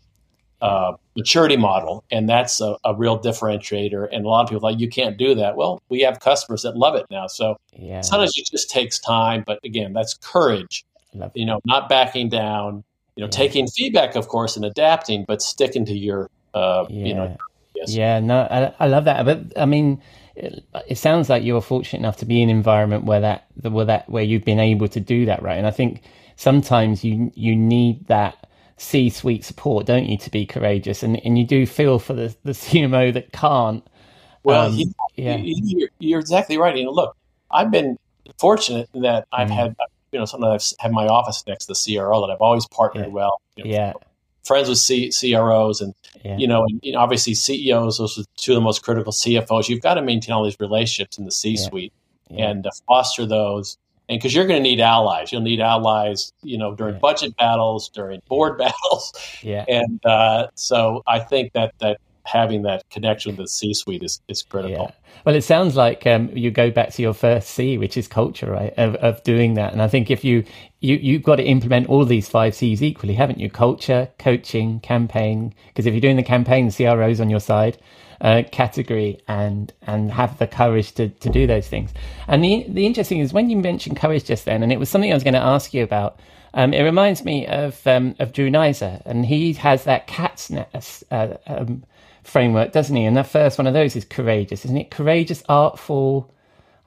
[0.63, 4.07] uh, maturity model, and that's a, a real differentiator.
[4.13, 5.57] And a lot of people are like, you can't do that.
[5.57, 7.27] Well, we have customers that love it now.
[7.29, 8.03] So Yeah.
[8.03, 10.85] sometimes it just takes time, but again, that's courage.
[11.15, 12.85] Love You know, not backing down.
[13.17, 13.31] You know, Yeah.
[13.31, 17.37] taking feedback, of course, and adapting, but sticking to your, uh, you know,
[17.75, 17.95] yes.
[17.95, 19.25] Yeah, no, I, I love that.
[19.25, 20.01] But I mean,
[20.37, 23.47] it, it sounds like you were fortunate enough to be in an environment where that,
[23.63, 25.59] where that, where you've been able to do that, right?
[25.59, 26.03] And I think
[26.37, 31.03] sometimes you you need that C-suite support, don't you, to be courageous?
[31.03, 33.85] And and you do feel for the the CMO that can't.
[34.43, 35.37] Well, Um, you- yeah.
[35.37, 36.77] you, you're, exactly right.
[36.77, 37.17] You know, look,
[37.51, 37.99] I've been
[38.39, 39.55] fortunate that I've Mm.
[39.55, 39.77] had,
[40.13, 43.07] you know, sometimes I've had my office next to the CRO that I've always partnered
[43.07, 43.13] Yeah.
[43.13, 43.41] well.
[43.57, 43.93] You know, Yeah,
[44.45, 48.25] Friends with C- CROs and, yeah, you know, and, you know, obviously CEOs, those are
[48.37, 49.69] two of the most critical CFOs.
[49.69, 51.93] You've got to maintain all these relationships in the C suite
[52.29, 52.49] yeah.
[52.51, 53.77] and uh, foster those.
[54.09, 57.01] And because you're going to need allies, you'll need allies, you know, during Yeah.
[57.01, 59.13] budget battles, during board battles,
[59.43, 59.65] yeah.
[59.69, 62.01] and uh, so I think that that
[62.31, 64.87] having that connection with the C-suite is is critical.
[64.87, 65.23] Yeah.
[65.25, 68.51] Well, it sounds like um, you go back to your first C, which is culture,
[68.51, 68.73] right?
[68.77, 70.45] Of, of doing that, and I think if you
[70.81, 73.51] you you've got to implement all these five C's equally, haven't you?
[73.51, 75.55] Culture, coaching, campaign.
[75.69, 77.79] Because if you're doing the campaign, the CRO's on your side.
[78.23, 81.95] Uh, category and and have the courage to, to do those things.
[82.29, 85.11] And the the interesting is when you mentioned courage just then, and it was something
[85.11, 86.21] I was going to ask you about.
[86.53, 91.05] Um, it reminds me of um, of Drew Neisser, and he has that cat's nest
[91.11, 91.83] uh, um,
[92.31, 93.05] framework, doesn't he?
[93.07, 94.91] And that first one of those is courageous, isn't it?
[94.93, 96.33] Courageous, artful.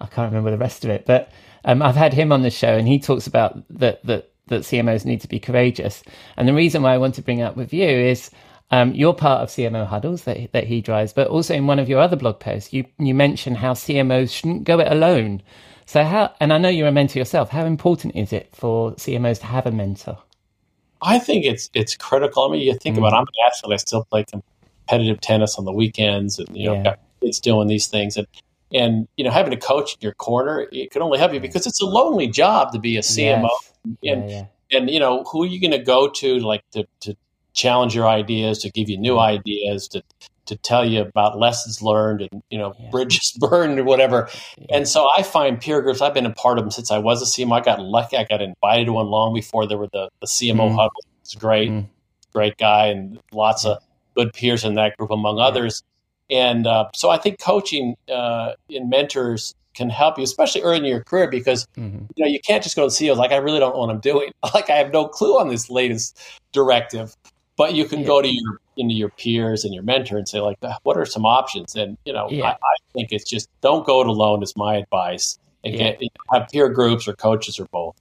[0.01, 1.31] I can't remember the rest of it, but
[1.65, 5.05] um, I've had him on the show, and he talks about that that that CMOs
[5.05, 6.03] need to be courageous.
[6.37, 8.31] And the reason why I want to bring up with you is
[8.71, 11.89] um, you're part of CMO huddles that that he drives, but also in one of
[11.89, 15.41] your other blog posts, you you mention how CMOs shouldn't go it alone.
[15.85, 17.49] So how, and I know you're a mentor yourself.
[17.49, 20.17] How important is it for CMOs to have a mentor?
[21.01, 22.45] I think it's it's critical.
[22.45, 22.99] I mean, you think Mm.
[22.99, 23.73] about I'm an athlete.
[23.73, 24.25] I still play
[24.87, 26.95] competitive tennis on the weekends, and you know, Yeah.
[27.21, 28.27] kids doing these things, and
[28.73, 31.67] and you know, having a coach in your corner it could only help you because
[31.67, 33.49] it's a lonely job to be a CMO.
[34.01, 34.13] Yes.
[34.15, 34.37] And- yeah,
[34.71, 34.77] yeah.
[34.79, 37.15] And you know, who are you going to go to, like to to
[37.53, 40.01] challenge your ideas, to give you new ideas, to
[40.45, 42.89] to tell you about lessons learned, and you know, Yeah.
[42.89, 44.29] bridges burned or whatever.
[44.57, 44.77] Yeah.
[44.77, 46.01] And so I find peer groups.
[46.01, 47.55] I've been a part of them since I was a CMO.
[47.55, 48.17] I got lucky.
[48.17, 50.75] I got invited to one long before there were the, the CMO Mm.
[50.75, 51.03] huddle.
[51.21, 51.85] It's great, Mm.
[52.33, 53.77] great guy, and lots of
[54.15, 55.83] good peers in that group, among others.
[56.29, 60.85] And uh, so I think coaching uh, and mentors can help you, especially early in
[60.85, 62.07] your career, because Mhm.
[62.15, 63.89] you know you can't just go to the CEO like I really don't know what
[63.89, 64.31] I'm doing.
[64.53, 66.17] Like I have no clue on this latest
[66.51, 67.13] directive.
[67.55, 68.07] But you can Yeah.
[68.07, 71.05] go to your into your peers and your mentor and say like, "Ah, what are
[71.05, 71.75] some options?
[71.75, 72.45] And you know, Yeah.
[72.45, 74.41] I, I think it's just don't go it alone.
[74.41, 75.37] Is my advice.
[75.63, 75.91] And Yeah.
[75.91, 76.01] get
[76.31, 77.95] have peer groups or coaches or both.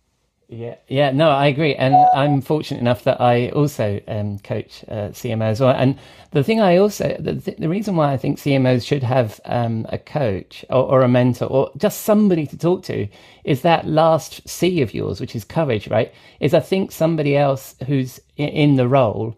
[0.53, 5.09] Yeah, yeah, no, I agree, and I'm fortunate enough that I also um, coach uh,
[5.09, 5.74] CMO as well.
[5.74, 5.98] And
[6.32, 9.96] the thing I also, the, the reason why I think CMOs should have um, a
[9.96, 13.09] coach or, or a mentor or just somebody to talk to
[13.44, 16.12] is that last C of yours, which is courage, right?
[16.38, 19.34] Is I think somebody else who's in the role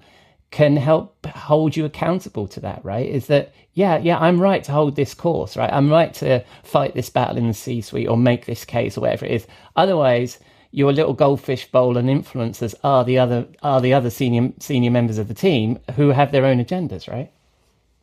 [0.51, 3.09] can help hold you accountable to that, right?
[3.09, 5.73] Is that, yeah, yeah, I'm right to hold this course, right?
[5.73, 9.03] I'm right to fight this battle in the C suite or make this case or
[9.03, 9.47] whatever it is.
[9.77, 10.41] Otherwise,
[10.75, 15.19] your little goldfish bowl and influencers are the other are the other senior senior members
[15.19, 17.31] of the team who have their own agendas, right?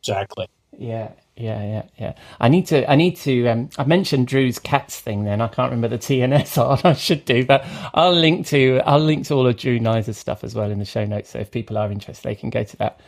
[0.02, 0.48] Exactly.
[0.78, 2.14] Yeah, yeah, yeah, yeah.
[2.40, 2.90] I need to.
[2.92, 3.48] I need to.
[3.48, 5.26] Um, I mentioned Drew's cats thing.
[5.26, 6.80] Then I can't remember the TNS on.
[6.84, 8.82] I should do, but I'll link to.
[8.86, 11.32] I'll link to all of Drew Neisser's stuff as well in the show notes.
[11.32, 13.00] So if people are interested, they can go to that.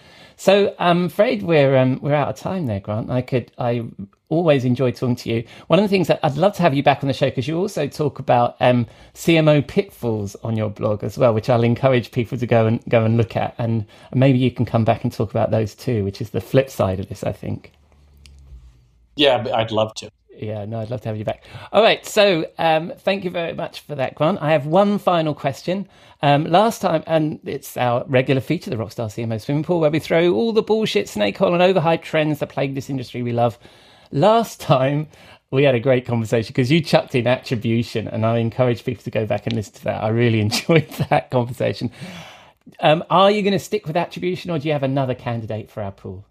[0.44, 3.10] So I'm afraid we're um, we're out of time there, Grant.
[3.10, 3.50] I could.
[3.58, 3.86] I
[4.28, 5.46] always enjoy talking to you.
[5.68, 7.48] One of the things that I'd love to have you back on the show because
[7.48, 12.12] you also talk about um, CMO pitfalls on your blog as well, which I'll encourage
[12.12, 15.14] people to go and go and look at, and maybe you can come back and
[15.14, 17.72] talk about those too, which is the flip side of this, I think.
[19.16, 20.12] Yeah, I'd love to.
[20.36, 21.44] Yeah, no, I'd love to have you back.
[21.72, 24.42] All right, so um, thank you very much for that, Grant.
[24.42, 25.88] I have one final question.
[26.22, 30.00] Um, last time, and it's our regular feature, the Rockstar CMO Swimming Pool, where we
[30.00, 33.60] throw all the bullshit, snake oil, and overhyped trends that plague this industry we love.
[34.12, 35.08] Last time,
[35.52, 39.12] we had a great conversation because you chucked in attribution, and I encourage people to
[39.12, 40.04] go back and listen to that.
[40.04, 41.92] I really enjoyed that conversation.
[42.80, 45.84] Um, are you going to stick with attribution, or do you have another candidate for
[45.84, 46.26] our pool?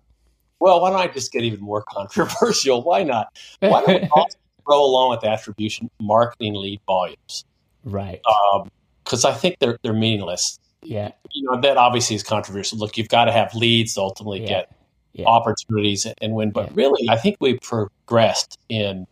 [0.63, 2.83] Well, why don't I just get even more controversial?
[2.83, 3.37] Why not?
[3.59, 7.45] Why don't we also throw along with attribution marketing lead volumes?
[7.85, 8.21] Right.
[8.55, 8.71] Um,
[9.03, 10.61] because I think they're they're meaningless.
[10.83, 11.11] Yeah.
[11.33, 12.79] You know that obviously is controversial.
[12.79, 14.47] Look, you've got to have leads to ultimately Yeah.
[14.49, 14.73] get
[15.15, 15.27] Yeah.
[15.27, 16.53] opportunities and win.
[16.53, 16.73] But Yeah.
[16.77, 19.07] really, I think we progressed in,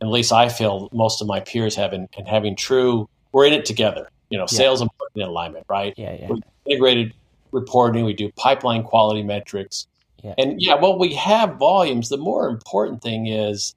[0.00, 3.08] at least I feel most of my peers have in, in having true.
[3.32, 4.08] We're in it together.
[4.30, 5.92] You know, sales and marketing alignment, right?
[5.98, 6.16] Yeah.
[6.18, 6.28] Yeah.
[6.30, 7.12] We integrated
[7.52, 8.06] reporting.
[8.06, 9.86] We do pipeline quality metrics.
[10.22, 10.34] Yeah.
[10.38, 12.08] And yeah, well, we have volumes.
[12.08, 13.74] The more important thing is,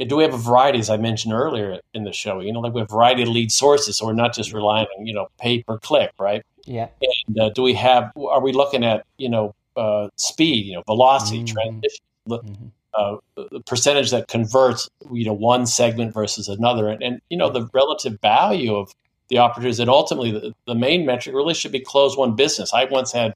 [0.00, 2.40] uh, do we have a variety, as I mentioned earlier in the show?
[2.40, 4.86] You know, like we have a variety of lead sources, so we're not just relying
[4.98, 6.44] on you know pay per click, right?
[6.64, 6.88] Yeah.
[7.26, 8.12] And uh, do we have?
[8.16, 11.52] Are we looking at you know uh, speed, you know, velocity, Mhm.
[11.52, 12.70] transition, Mhm.
[12.94, 17.48] uh, the percentage that converts, you know, one segment versus another, and, and you know
[17.48, 18.92] the relative value of
[19.28, 22.74] the opportunities, and ultimately the, the main metric really should be close one business.
[22.74, 23.34] I once had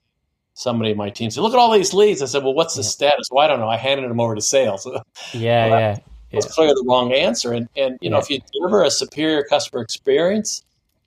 [0.55, 2.83] somebody in my team said, "Look at all these leads." I said, "Well, what's the
[2.83, 2.89] Yeah.
[2.89, 3.69] status?" Well, I don't know.
[3.69, 4.87] I handed them over to sales.
[5.33, 5.67] Yeah.
[5.69, 5.99] Well, Yeah.
[6.33, 7.53] It's clearly the wrong answer.
[7.53, 10.63] And and you know, if you deliver a superior customer experience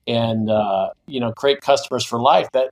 [0.08, 2.70] and uh, you know create customers for life, that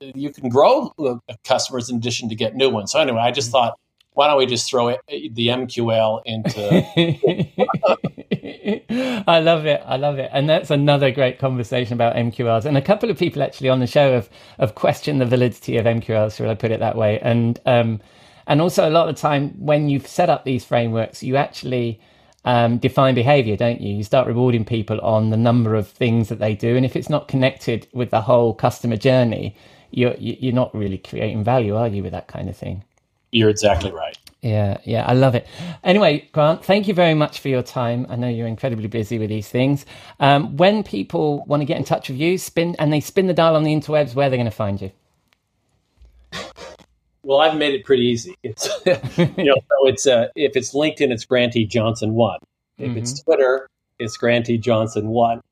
[0.00, 2.92] you can grow uh, customers in addition to get new ones.
[2.92, 3.52] So anyway, I just Mm-hmm.
[3.52, 3.74] thought,
[4.16, 6.82] why don't we just throw it, the MQL into
[9.28, 9.82] I love it.
[9.84, 10.30] I love it.
[10.32, 12.64] And that's another great conversation about MQLs.
[12.64, 15.84] And a couple of people actually on the show have, have questioned the validity of
[15.84, 17.20] MQLs, should I put it that way?
[17.20, 18.00] And um,
[18.46, 22.00] and also a lot of the time when you've set up these frameworks, you actually
[22.46, 23.96] um, define behavior, don't you?
[23.96, 26.74] You start rewarding people on the number of things that they do.
[26.74, 29.54] And if it's not connected with the whole customer journey,
[29.90, 32.82] you're, you're not really creating value, are you, with that kind of thing?
[33.36, 34.16] You're exactly right.
[34.40, 35.46] Yeah, yeah, I love it.
[35.84, 38.06] Anyway, Grant, thank you very much for your time.
[38.08, 39.84] I know you're incredibly busy with these things.
[40.20, 43.34] Um, when people want to get in touch with you, spin and they spin the
[43.34, 44.90] dial on the interwebs, where they're going to find you?
[47.22, 48.34] Well, I've made it pretty easy.
[48.42, 52.38] It's you know, so it's uh, if it's LinkedIn, it's Grantee Johnson one.
[52.78, 53.68] If it's Twitter,
[53.98, 55.42] it's Grantee Johnson one.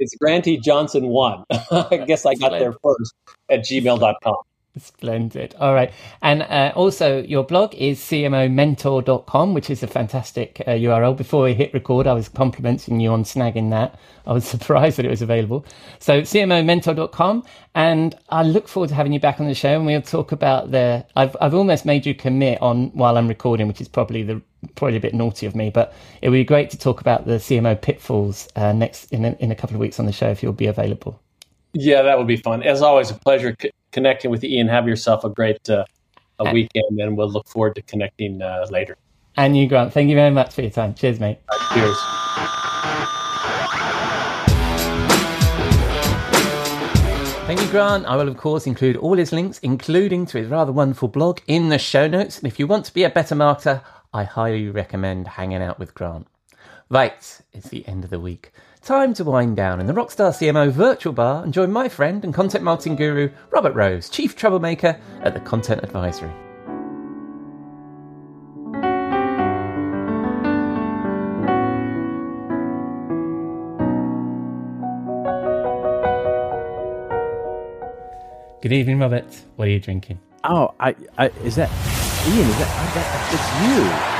[0.00, 1.44] It's Grantee Johnson one.
[1.70, 3.14] I guess I got there first
[3.48, 4.36] at gmail.com.
[4.76, 5.54] Splendid.
[5.60, 5.92] All right.
[6.20, 11.16] And uh, also, your blog is cmomentor.com, which is a fantastic uh, URL.
[11.16, 13.98] Before we hit record, I was complimenting you on snagging that.
[14.26, 15.64] I was surprised that it was available.
[16.00, 17.44] So, cmomentor.com.
[17.76, 20.72] And I look forward to having you back on the show and we'll talk about
[20.72, 21.06] the.
[21.14, 24.42] I've, I've almost made you commit on while I'm recording, which is probably the
[24.74, 27.34] probably a bit naughty of me, but it would be great to talk about the
[27.34, 30.42] CMO pitfalls uh, next in a, in a couple of weeks on the show if
[30.42, 31.20] you'll be available.
[31.74, 32.62] Yeah, that would be fun.
[32.62, 34.68] As always, a pleasure c- connecting with you, Ian.
[34.68, 35.84] Have yourself a great uh,
[36.38, 38.96] a weekend, and we'll look forward to connecting uh, later.
[39.36, 40.94] And you, Grant, thank you very much for your time.
[40.94, 41.38] Cheers, mate.
[41.72, 41.96] Cheers.
[47.46, 48.06] Thank you, Grant.
[48.06, 51.68] I will, of course, include all his links, including to his rather wonderful blog, in
[51.68, 52.38] the show notes.
[52.38, 55.92] And if you want to be a better marketer, I highly recommend hanging out with
[55.92, 56.28] Grant.
[56.88, 58.52] Right, it's the end of the week.
[58.84, 62.34] Time to wind down in the Rockstar CMO virtual bar and join my friend and
[62.34, 66.30] content marketing guru, Robert Rose, chief troublemaker at the Content Advisory.
[78.60, 79.24] Good evening, Robert.
[79.56, 80.20] What are you drinking?
[80.44, 81.70] Oh, I, I is that
[82.28, 82.46] Ian?
[82.50, 84.13] Is that, I, that it's you?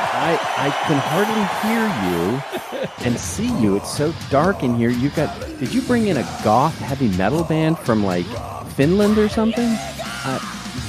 [0.00, 3.76] I, I can hardly hear you and see you.
[3.76, 4.90] It's so dark in here.
[4.90, 5.38] You got?
[5.58, 8.26] Did you bring in a goth heavy metal band from like
[8.72, 9.76] Finland or something?
[10.24, 10.38] Uh,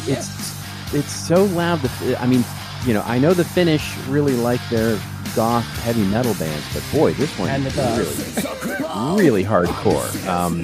[0.06, 0.30] it's
[0.94, 1.80] it's so loud.
[2.20, 2.44] I mean,
[2.86, 5.00] you know, I know the Finnish really like their
[5.36, 8.40] goth heavy metal bands, but boy, this one And is really
[9.18, 10.28] really hardcore.
[10.28, 10.62] Um,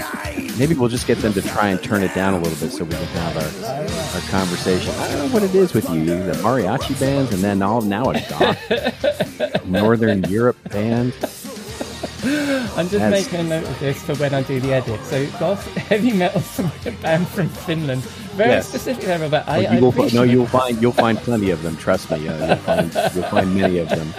[0.58, 2.84] maybe we'll just get them to try and turn it down a little bit so
[2.84, 4.94] we can have our, our conversation.
[4.96, 8.12] I don't know what it is with you, the mariachi bands, and then all now
[8.12, 11.14] a goth Northern Europe band.
[12.78, 15.04] I'm just That's- making a note of this for when I do the edit.
[15.06, 16.42] So, goth heavy metal
[17.02, 18.02] band from Finland.
[18.36, 18.68] Very Yes.
[18.68, 19.44] specific there, Robert.
[19.48, 21.78] I, Well, I you will, fi- no, you'll find you'll find plenty of them.
[21.78, 24.14] Trust me, uh, you'll, find, you'll find many of them.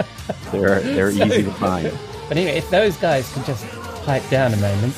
[0.52, 1.92] They're they're easy to find.
[2.28, 3.66] But anyway, if those guys can just
[4.04, 4.94] pipe down a moment.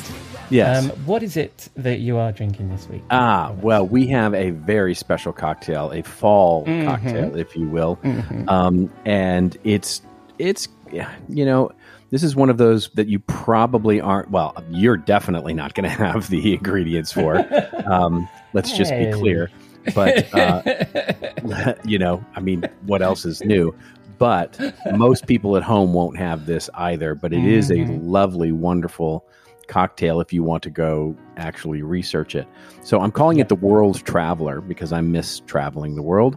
[0.51, 0.85] Yes.
[0.85, 3.03] Um, what is it that you are drinking this week?
[3.11, 6.87] Ah, well, we have a very special cocktail, a fall Mm-hmm.
[6.87, 7.99] cocktail, if you will,
[8.47, 10.01] um, and it's
[10.39, 11.71] it's yeah, you know
[12.11, 14.31] this is one of those that you probably aren't.
[14.31, 17.45] Well, you're definitely not going to have the ingredients for.
[17.91, 19.49] Um, let's just be clear.
[19.95, 23.73] But uh, you know, I mean, what else is new?
[24.17, 24.59] But
[24.95, 27.15] most people at home won't have this either.
[27.15, 28.07] But it is a Mm-hmm.
[28.07, 29.25] lovely, wonderful
[29.67, 32.47] cocktail if you want to go actually research it.
[32.83, 36.35] So I'm calling it the World Traveler because I miss traveling the world.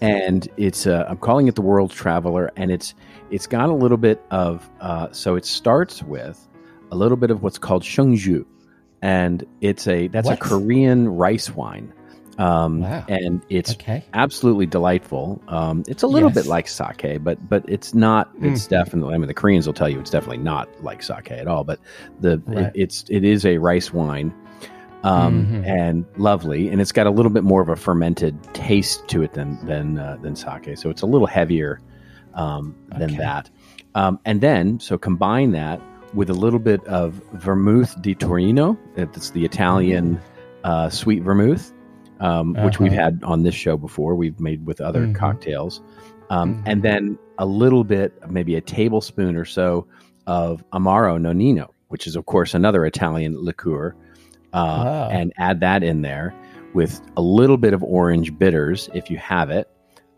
[0.00, 2.94] and it's uh, I'm calling it the World Traveler, and it's
[3.32, 6.38] it's got a little bit of uh, so it starts with
[6.90, 8.44] a little bit of what's called cheongju,
[9.00, 10.34] and it's a that's What?
[10.38, 11.92] a Korean rice wine,
[12.38, 13.04] um, Wow.
[13.08, 14.04] and it's Okay.
[14.14, 15.42] absolutely delightful.
[15.48, 16.36] Um, it's a little Yes.
[16.36, 18.30] bit like sake, but but it's not.
[18.42, 18.68] It's Mhm.
[18.68, 19.14] definitely.
[19.14, 21.64] I mean, the Koreans will tell you it's definitely not like sake at all.
[21.64, 21.80] But
[22.20, 22.66] the Right.
[22.66, 24.34] it, it's it is a rice wine,
[25.04, 25.66] um, Mhm.
[25.66, 29.32] and lovely, and it's got a little bit more of a fermented taste to it
[29.32, 30.76] than than uh, than sake.
[30.76, 31.80] So it's a little heavier
[32.34, 33.16] um, than Okay.
[33.18, 33.50] that.
[33.94, 35.80] Um, and then so combine that
[36.14, 38.78] with a little bit of vermouth di Torino.
[38.96, 40.20] It's the Italian
[40.64, 41.72] uh, sweet vermouth
[42.20, 43.00] um, which we've Mm-hmm.
[43.00, 43.04] Uh-huh.
[43.04, 44.14] had on this show before.
[44.14, 45.14] We've made with other Mhm.
[45.16, 45.82] cocktails,
[46.30, 46.62] um, Mhm.
[46.66, 49.86] and then a little bit, maybe a tablespoon or so
[50.28, 53.96] of Amaro Nonino, which is of course another Italian liqueur,
[54.52, 55.08] uh, Wow.
[55.10, 56.32] and add that in there
[56.74, 59.66] with a little bit of orange bitters if you have it.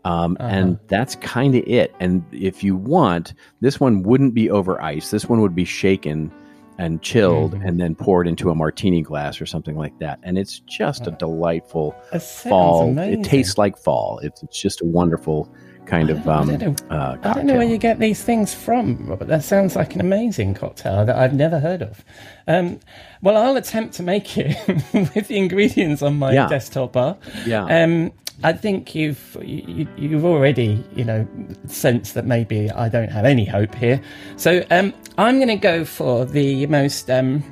[0.05, 0.49] Um, Uh-huh.
[0.49, 1.93] And that's kind of it.
[1.99, 5.11] And if you want, this one wouldn't be over ice.
[5.11, 6.31] This one would be shaken
[6.77, 7.67] and chilled Mhm.
[7.67, 10.19] and then poured into a martini glass or something like that.
[10.23, 12.89] And it's just a delightful fall.
[12.89, 13.21] amazing.
[13.21, 14.19] It tastes like fall.
[14.23, 15.49] It's, it's just a wonderful
[15.85, 16.95] kind of I um, don't know.
[16.95, 19.27] uh, I don't know where you get these things from, Robert.
[19.27, 22.03] That sounds like an amazing cocktail that I've never heard of.
[22.47, 22.79] Um,
[23.21, 24.55] well, I'll attempt to make it
[24.93, 26.47] with the ingredients on my Yeah.
[26.47, 27.17] desktop bar.
[27.45, 27.65] Yeah.
[27.65, 28.11] Um,
[28.43, 31.25] I think you've you, you've already you know
[31.67, 34.01] sensed that maybe I don't have any hope here.
[34.35, 37.43] So um, I'm going to go for the most um,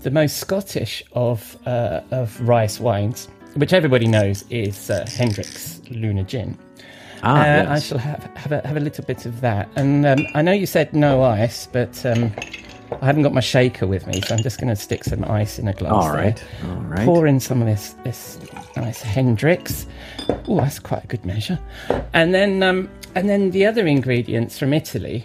[0.00, 6.22] the most Scottish of uh, of rice wines, which everybody knows is uh, Hendrick's Lunar
[6.22, 6.56] Gin.
[7.22, 7.68] Ah, Uh, yes.
[7.68, 10.52] I shall have have a, have a little bit of that, and um, I know
[10.52, 12.32] you said no ice, but um,
[13.02, 15.58] I haven't got my shaker with me, so I'm just going to stick some ice
[15.58, 15.92] in a glass.
[15.92, 16.22] All there.
[16.22, 16.44] right.
[16.64, 17.04] All right.
[17.04, 18.38] Pour in some of this this
[18.76, 19.86] nice Hendrick's.
[20.48, 21.58] Oh, that's quite a good measure.
[22.12, 25.24] And then um, and then the other ingredients from Italy.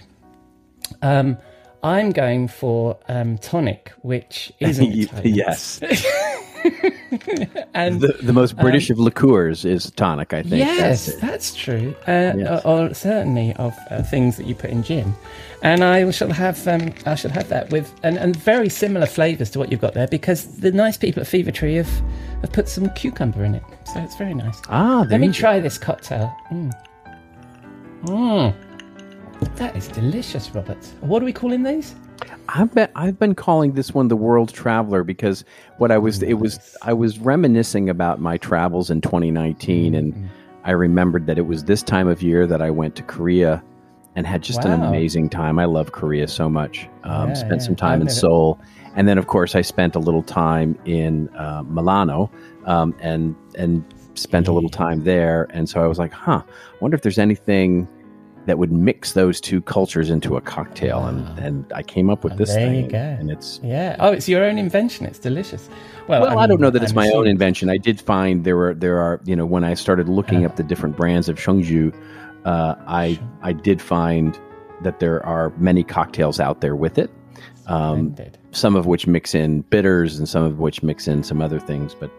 [1.02, 1.38] Um,
[1.84, 4.91] I'm going for um, tonic, which isn't
[5.24, 5.80] yes.
[7.74, 10.53] and The, the most British of liqueurs is tonic, I think.
[10.53, 11.95] Um, Yes, That's that's, true.
[12.07, 12.61] Uh, Yes.
[12.66, 15.13] or, or certainly of uh, things that you put in gin,
[15.61, 19.49] and I shall have um, I shall have that with and, and very similar flavours
[19.51, 21.89] to what you've got there because the nice people at Fever Tree have,
[22.41, 24.59] have put some cucumber in it, so it's very nice.
[24.70, 26.36] Ah, Let me try this cocktail.
[26.51, 26.72] Mm.
[28.03, 28.55] Mm.
[29.57, 30.84] That is delicious, Robert.
[31.01, 31.95] What are we calling these?
[32.49, 35.43] I've been I've been calling this one the World Traveler because
[35.78, 39.95] what I was it was I was reminiscing about my travels in 2019 Mm-hmm.
[39.97, 40.30] and
[40.63, 43.63] I remembered that it was this time of year that I went to Korea
[44.16, 45.59] and had just an amazing time.
[45.59, 46.88] I love Korea so much.
[47.03, 47.66] Um, Yeah, spent yeah.
[47.68, 48.59] some time I've in never- Seoul,
[48.95, 52.32] and then of course I spent a little time in uh, Milano,
[52.66, 53.84] um, and and
[54.16, 55.45] spent a little time there.
[55.49, 57.88] And so I was like, huh, I wonder if there's anything
[58.46, 61.06] that would mix those two cultures into a cocktail.
[61.06, 62.98] And and I came up with And this there you thing, go.
[62.98, 63.96] and it's Yeah.
[64.00, 65.06] Oh, it's your own invention.
[65.06, 65.70] It's delicious.
[66.08, 67.70] Well, well, I, mean, don't know that it's I'm my own invention.
[67.70, 70.64] I did find there were there are you know when I started looking up the
[70.64, 71.93] different brands of Cheongju,
[72.46, 74.39] uh, I I did find
[74.84, 77.10] that there are many cocktails out there with it.
[77.68, 78.16] Um,
[78.52, 81.96] some of which mix in bitters and some of which mix in some other things,
[81.96, 82.12] but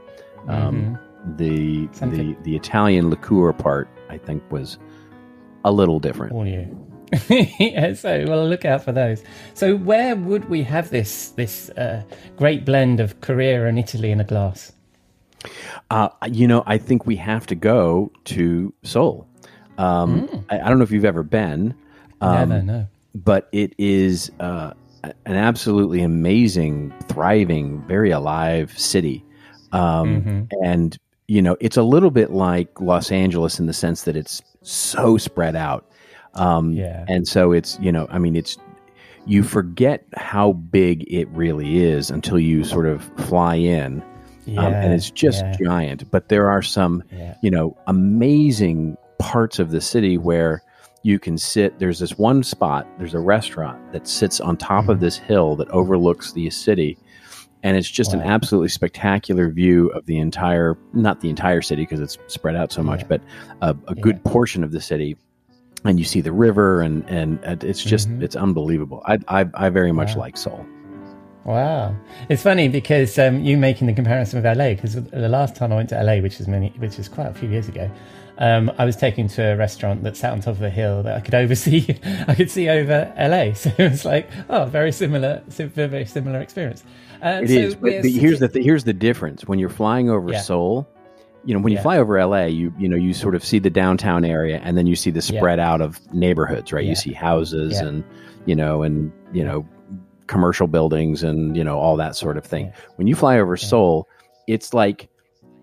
[0.49, 0.99] um,
[1.37, 4.79] the Something- the the Italian liqueur part I think was
[5.67, 6.33] a little different.
[6.33, 6.65] All you.
[7.29, 9.23] yeah, so well, look out for those.
[9.55, 12.03] So, where would we have this this uh,
[12.37, 14.73] great blend of Korea and Italy in a glass?
[15.91, 19.29] Uh, you know, I think we have to go to Seoul.
[19.79, 21.75] Um, I, I don't know if you've ever been.
[22.21, 22.87] Um, Never, no.
[23.15, 24.73] but it is uh,
[25.05, 29.23] an absolutely amazing, thriving, very alive city.
[29.73, 30.65] Um, Mm-hmm.
[30.65, 30.97] And,
[31.29, 35.17] you know, it's a little bit like Los Angeles in the sense that it's so
[35.19, 35.87] spread out.
[36.35, 37.05] Um, Yeah.
[37.09, 38.59] And so it's, you know, I mean, it's,
[39.25, 44.03] you forget how big it really is until you sort of fly in.
[44.45, 46.09] Yeah, um, and it's just yeah, giant.
[46.11, 47.35] But there are some, yeah.
[47.43, 50.63] you know, amazing parts of the city where
[51.03, 51.79] you can sit.
[51.81, 54.91] There's this one spot, there's a restaurant that sits on top Mm-hmm.
[54.93, 56.97] of this hill that overlooks the city.
[57.63, 62.01] And it's just an absolutely spectacular view of the entire, not the entire city because
[62.01, 63.07] it's spread out so much, Yeah.
[63.09, 63.23] but
[63.63, 65.17] a, a good portion of the city.
[65.85, 68.23] And you see the river, and and it's just Mhm.
[68.23, 69.03] it's unbelievable.
[69.07, 70.23] I I, I very much Wow.
[70.23, 70.67] like Seoul.
[71.47, 71.95] Wow,
[72.29, 74.71] it's funny because um, you making the comparison with LA.
[74.71, 77.35] Because the last time I went to LA, which is many, which is quite a
[77.35, 77.89] few years ago,
[78.39, 81.17] um, I was taken to a restaurant that sat on top of a hill that
[81.17, 81.87] I could oversee.
[82.27, 86.41] I could see over LA, so it was like, oh, very similar, very very similar
[86.41, 86.83] experience.
[87.23, 89.47] Uh, It so is, but we're here's the th- here's the difference.
[89.47, 90.41] When you're flying over Yeah.
[90.41, 90.89] Seoul,
[91.45, 91.83] you know when you Yeah.
[91.83, 94.89] fly over LA, you you know you sort of see the downtown area, and then
[94.89, 95.39] you see the Yeah.
[95.39, 96.83] spread out of neighborhoods, right?
[96.83, 96.91] Yeah.
[96.91, 97.87] You see houses Yeah.
[97.87, 98.05] and
[98.47, 99.65] you know and you know
[100.27, 102.73] commercial buildings and you know all that sort of thing.
[102.97, 104.09] When you fly over Seoul,
[104.47, 105.09] it's like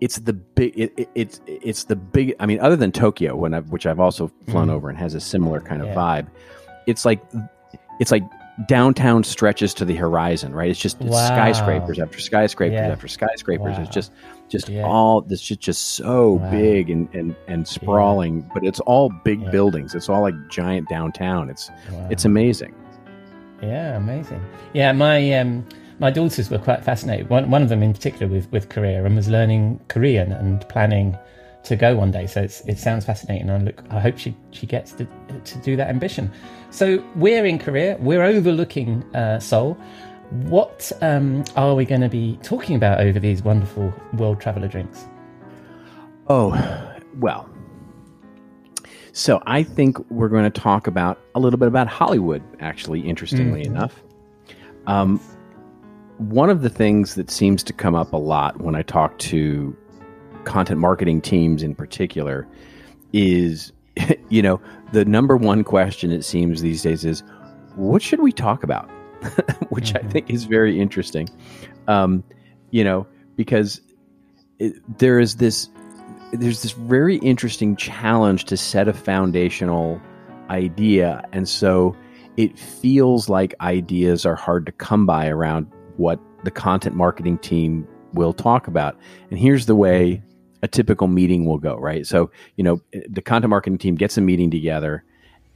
[0.00, 2.34] it's the big it, it, it's it's the big.
[2.40, 4.72] I mean, other than Tokyo, when I've, which I've also flown Mhm.
[4.72, 5.94] over and has a similar kind of Yeah.
[5.94, 6.26] vibe,
[6.86, 7.22] it's like
[8.00, 8.22] it's like
[8.68, 10.70] downtown stretches to the horizon, right?
[10.70, 11.26] It's just it's Wow.
[11.26, 12.88] skyscrapers after skyscrapers Yeah.
[12.88, 13.76] after skyscrapers.
[13.76, 13.82] Wow.
[13.82, 14.12] It's just
[14.48, 14.82] just Yeah.
[14.84, 16.50] all this just just so Wow.
[16.50, 19.50] big and and and sprawling, but it's all big Yeah.
[19.50, 19.94] buildings.
[19.94, 21.50] It's all like giant downtown.
[21.50, 21.70] It's
[22.10, 22.74] it's amazing.
[23.66, 24.44] Yeah, amazing.
[24.72, 25.66] Yeah, my um,
[25.98, 27.28] my daughters were quite fascinated.
[27.30, 31.16] One one of them in particular with with Korea and was learning Korean and planning
[31.64, 32.26] to go one day.
[32.26, 33.48] So it sounds fascinating.
[33.50, 35.06] I look, I hope she she gets to
[35.44, 36.30] to do that ambition.
[36.70, 37.96] So we're in Korea.
[38.00, 39.78] We're overlooking uh, Seoul.
[40.30, 45.04] What um, are we going to be talking about over these wonderful world traveler drinks?
[46.28, 46.50] Oh,
[47.18, 47.53] well.
[49.16, 53.62] So I think we're going to talk about a little bit about Hollywood, actually, interestingly
[53.62, 53.66] Mhm.
[53.66, 54.02] enough.
[54.88, 55.20] Um,
[56.18, 59.76] one of the things that seems to come up a lot when I talk to
[60.42, 62.46] content marketing teams in particular
[63.12, 63.72] is,
[64.30, 64.60] you know,
[64.92, 67.22] the number one question it seems these days is,
[67.76, 68.90] what should we talk about?
[69.68, 70.10] Which I Mhm.
[70.10, 71.28] think is very interesting.
[71.86, 72.24] Um,
[72.72, 73.06] you know,
[73.36, 73.80] because
[74.58, 75.68] it, there is this
[76.40, 80.00] there's this very interesting challenge to set a foundational
[80.50, 81.96] idea and so
[82.36, 85.66] it feels like ideas are hard to come by around
[85.96, 88.98] what the content marketing team will talk about.
[89.30, 90.22] And here's the way
[90.62, 92.06] a typical meeting will go right?
[92.06, 95.04] So you know the content marketing team gets a meeting together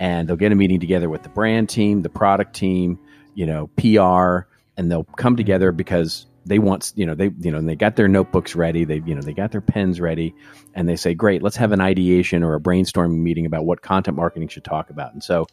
[0.01, 2.99] and they'll get a meeting together with the brand team the product team
[3.35, 7.59] you know pr and they'll come together because they want you know they you know
[7.59, 10.35] and they got their notebooks ready they you know they got their pens ready
[10.75, 14.17] and they say great let's have an ideation or a brainstorming meeting about what content
[14.17, 15.13] marketing should talk about.
[15.13, 15.47] And so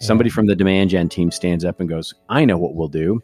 [0.00, 3.22] somebody from the demand gen team stands up and goes i know what we'll do.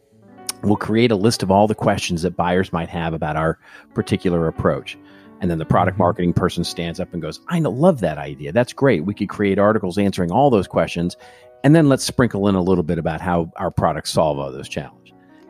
[0.62, 3.58] We'll create a list of all the questions that buyers might have about our
[3.94, 4.96] particular approach.
[5.40, 6.02] And then the product mm-hmm.
[6.02, 8.52] marketing person stands up and goes i love that idea.
[8.52, 9.04] That's great.
[9.04, 11.16] We could create articles answering all those questions.
[11.64, 14.68] And then let's sprinkle in a little bit about how our products solve all those
[14.68, 15.05] challenges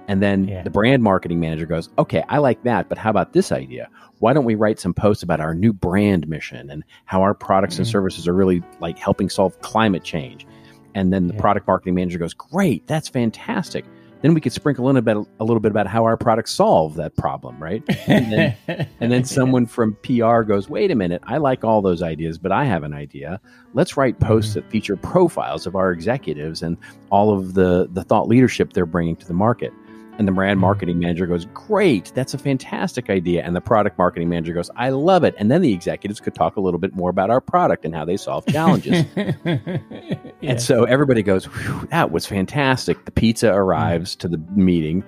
[0.09, 0.63] and then Yeah.
[0.63, 3.89] the brand marketing manager goes, okay, I like that, but how about this idea?
[4.19, 7.79] Why don't we write some posts about our new brand mission and how our products
[7.79, 7.91] and Mhm.
[7.91, 10.47] services are really like helping solve climate change?
[10.95, 11.41] And then the Yeah.
[11.41, 13.85] product marketing manager goes, great, that's fantastic.
[14.23, 16.95] Then we could sprinkle in a, bit, a little bit about how our products solve
[16.95, 17.83] that problem, right?
[18.09, 18.55] And then,
[19.01, 22.51] and then someone from PR goes, wait a minute, I like all those ideas, but
[22.51, 23.39] I have an idea.
[23.75, 26.79] Let's write posts that feature profiles of our executives and
[27.11, 29.75] all of the, the thought leadership they're bringing to the market.
[30.19, 30.63] And the brand Mhm.
[30.63, 33.43] marketing manager goes, Great, that's a fantastic idea.
[33.45, 35.35] And the product marketing manager goes, I love it.
[35.39, 38.05] And then the executives could talk a little bit more about our product and how
[38.07, 39.05] they solve challenges.
[39.15, 40.17] yeah.
[40.43, 41.49] And so everybody goes,
[41.91, 43.05] that was fantastic.
[43.05, 45.05] The pizza arrives to the meeting.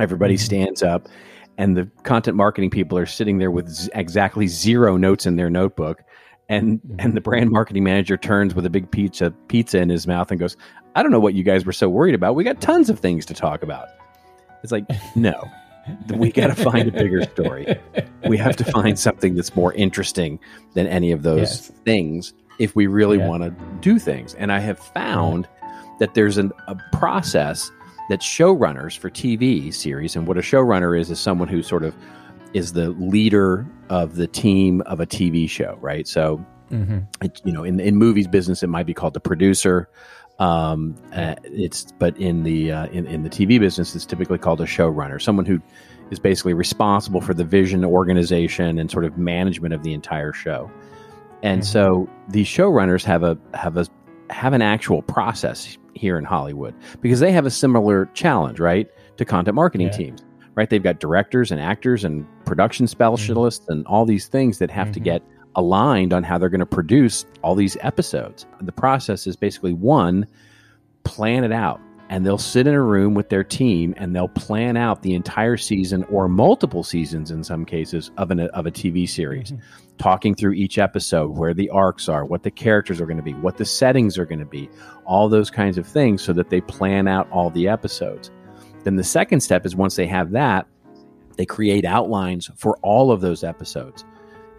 [0.00, 0.40] Everybody Mhm.
[0.40, 1.08] stands up,
[1.58, 5.50] and the content marketing people are sitting there with z- exactly zero notes in their
[5.50, 6.02] notebook.
[6.48, 10.30] And and the brand marketing manager turns with a big pizza pizza in his mouth
[10.32, 10.56] and goes,
[10.96, 12.34] I don't know what you guys were so worried about.
[12.34, 13.86] We got tons of things to talk about.
[14.62, 14.84] It's like,
[15.16, 15.34] no,
[16.14, 17.66] we got to find a bigger story.
[18.26, 20.38] We have to find something that's more interesting
[20.74, 21.72] than any of those Yes.
[21.84, 23.26] things if we really Yeah.
[23.28, 23.50] want to
[23.80, 24.34] do things.
[24.34, 25.48] And I have found
[25.98, 27.70] that there's an, a process
[28.10, 31.94] that showrunners for TV series, and what a showrunner is, is someone who sort of
[32.52, 36.06] is the leader of the team of a TV show, right?
[36.08, 36.36] So,
[36.68, 39.88] hmm it, you know, in in movies business, it might be called the producer.
[40.40, 44.60] Um, uh, it's but in the uh, in in the TV business, it's typically called
[44.60, 45.60] a showrunner, someone who
[46.10, 50.68] is basically responsible for the vision, organization, and sort of management of the entire show.
[51.42, 51.66] And Mhm.
[51.66, 53.86] so these showrunners have a have a
[54.30, 58.88] have an actual process here in Hollywood because they have a similar challenge, right,
[59.18, 59.92] to content marketing Yeah.
[59.96, 60.24] teams.
[60.56, 64.90] Right, they've got directors and actors and production specialists and all these things that have
[64.92, 65.04] to Mhm.
[65.04, 65.22] get
[65.56, 68.46] aligned on how they're going to produce all these episodes.
[68.60, 70.26] The process is basically one,
[71.04, 71.80] plan it out.
[72.08, 75.56] And they'll sit in a room with their team and they'll plan out the entire
[75.56, 79.62] season or multiple seasons in some cases of, an, of a TV series, mm-hmm.
[79.96, 83.34] talking through each episode, where the arcs are, what the characters are going to be,
[83.34, 84.68] what the settings are going to be,
[85.04, 88.32] all those kinds of things so that they plan out all the episodes.
[88.82, 90.66] Then the second step is once they have that,
[91.36, 94.04] they create outlines for all of those episodes.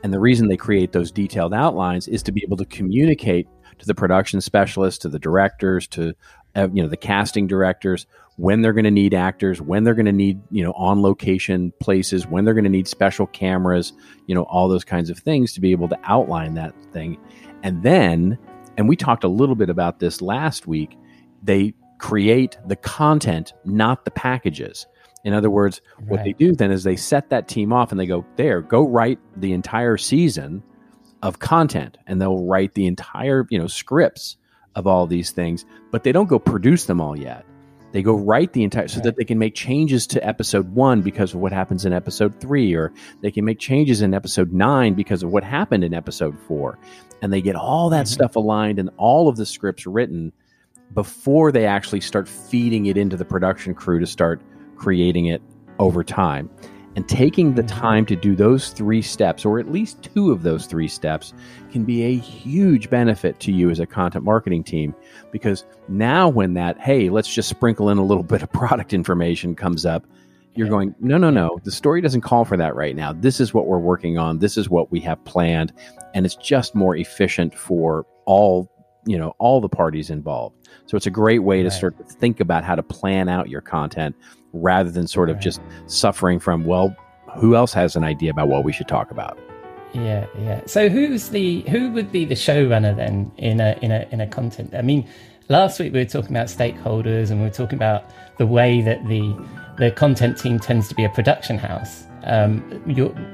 [0.04, 3.47] And the reason they create those detailed outlines is to be able to communicate
[3.80, 6.14] to the production specialists, to the directors, to
[6.56, 8.06] uh, you know the casting directors
[8.38, 11.72] when they're going to need actors, when they're going to need you know on location
[11.80, 13.93] places, when they're going to need special cameras,
[14.28, 17.18] you know all those kinds of things to be able to outline that thing,
[17.64, 18.38] and then
[18.78, 20.97] and we talked a little bit about this last week.
[21.43, 24.88] They create the content, not the packages.
[25.24, 28.07] In other words, what they do then is they set that team off and they
[28.07, 30.63] go, there, go write the entire season
[31.22, 31.97] of content.
[32.07, 34.38] And they'll write the entire, you know, scripts
[34.76, 37.45] of all these things, but they don't go produce them all yet.
[37.91, 41.34] They go write the entire so that they can make changes to episode one because
[41.34, 45.24] of what happens in episode three, or they can make changes in episode nine because
[45.24, 46.80] of what happened in episode four.
[47.22, 48.13] And they get all that mm-hmm.
[48.13, 50.32] stuff aligned and all of the scripts written
[50.93, 54.41] before they actually start feeding it into the production crew to start
[54.82, 55.41] creating it
[55.77, 56.49] over time.
[56.95, 57.79] And taking the mm-hmm.
[57.79, 61.34] time to do those three steps, or at least two of those three steps,
[61.71, 64.93] can be a huge benefit to you as a content marketing team.
[65.32, 69.55] Because now, when that, hey, let's just sprinkle in a little bit of product information
[69.55, 70.05] comes up,
[70.55, 71.59] you're going, no, no, no.
[71.63, 73.13] The story doesn't call for that right now.
[73.13, 74.39] This is what we're working on.
[74.39, 75.71] This is what we have planned.
[76.13, 78.69] And it's just more efficient for all,
[79.05, 80.57] you know, all the parties involved.
[80.88, 81.79] So it's a great way to Right.
[81.79, 84.13] sort of think about how to plan out your content
[84.54, 85.43] rather than sort of Right.
[85.43, 86.95] just suffering from, well,
[87.38, 89.38] who else has an idea about what we should talk about?
[89.93, 90.62] Yeah, yeah.
[90.66, 94.28] So who's the who would be the showrunner then in a in a in a
[94.28, 94.74] content?
[94.74, 95.08] I mean,
[95.49, 98.06] last week we were talking about stakeholders and we were talking about
[98.38, 99.36] the way that the
[99.78, 102.06] the content team tends to be a production house.
[102.24, 102.64] Um,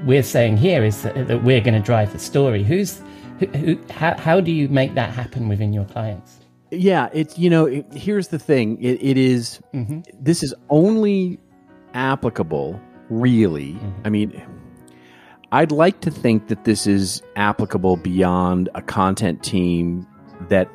[0.04, 2.64] we're saying here is that, that we're going to drive the story.
[2.64, 3.00] Who's
[3.38, 6.37] who, who, how, how do you make that happen within your clients?
[6.70, 8.82] Yeah, it's you know, it, here's the thing.
[8.82, 10.00] It, it is- mm-hmm.
[10.20, 11.38] this is only
[11.94, 13.72] applicable, really.
[13.72, 14.00] Mm-hmm.
[14.04, 14.42] I mean,
[15.52, 20.06] I'd like to think that this is applicable beyond a content team
[20.48, 20.68] that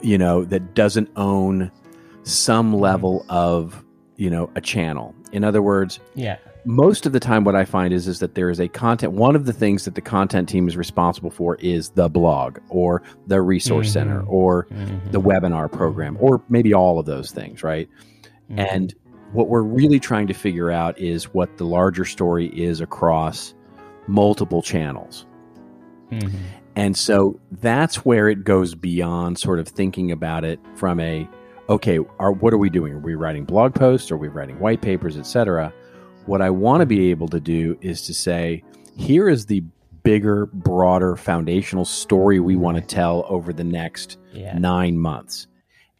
[0.00, 1.70] you know that doesn't own
[2.22, 2.80] some mm-hmm.
[2.80, 3.84] level of
[4.16, 5.14] you know a channel.
[5.32, 8.50] In other words, Yeah, most of the time what i find is is that there
[8.50, 11.90] is a content one of the things that the content team is responsible for is
[11.90, 14.30] the blog or the resource center mm-hmm.
[14.30, 15.28] or the mm-hmm.
[15.28, 17.88] webinar program or maybe all of those things right
[18.50, 18.58] mm-hmm.
[18.58, 18.94] and
[19.32, 23.54] what we're really trying to figure out is what the larger story is across
[24.06, 25.26] multiple channels
[26.76, 31.28] and so that's where it goes beyond sort of thinking about it from a
[31.68, 32.94] okay, are what are we doing?
[32.94, 34.10] Are we writing blog posts?
[34.10, 35.72] Are we writing white papers, etc.?
[36.26, 38.62] What I want to be able to do is to say,
[38.96, 39.62] here is the
[40.02, 44.56] bigger, broader, foundational story we want to tell over the next Yeah.
[44.58, 45.46] nine months.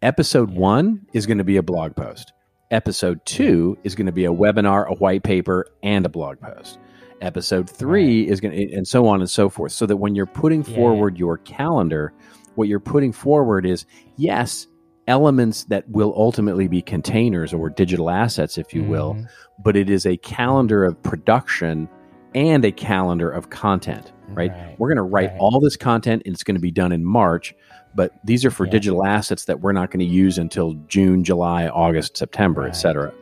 [0.03, 2.33] Episode one is going to be a blog post.
[2.71, 6.79] Episode two is going to be a webinar, a white paper, and a blog post.
[7.21, 9.73] Episode three is going to, and so on and so forth.
[9.73, 10.75] So that when you're putting Yeah.
[10.77, 12.13] forward your calendar,
[12.55, 13.85] what you're putting forward is
[14.17, 14.67] yes,
[15.07, 19.25] elements that will ultimately be containers or digital assets, if you will, Mm-hmm.
[19.63, 21.89] but it is a calendar of production
[22.35, 24.53] and a calendar of content, right?
[24.53, 25.39] Right, We're going to write right.
[25.41, 27.55] all this content and it's going to be done in March,
[27.95, 28.71] but these are for Yeah.
[28.73, 32.69] digital assets that we're not going to use until June, July, August, September, Right.
[32.69, 33.13] etc.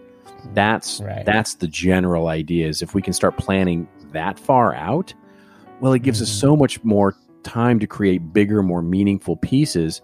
[0.53, 1.24] That's Right.
[1.24, 5.14] that's the general idea is if we can start planning that far out,
[5.81, 6.41] well it gives us Mm-hmm.
[6.41, 7.14] so much more
[7.45, 10.03] time to create bigger, more meaningful pieces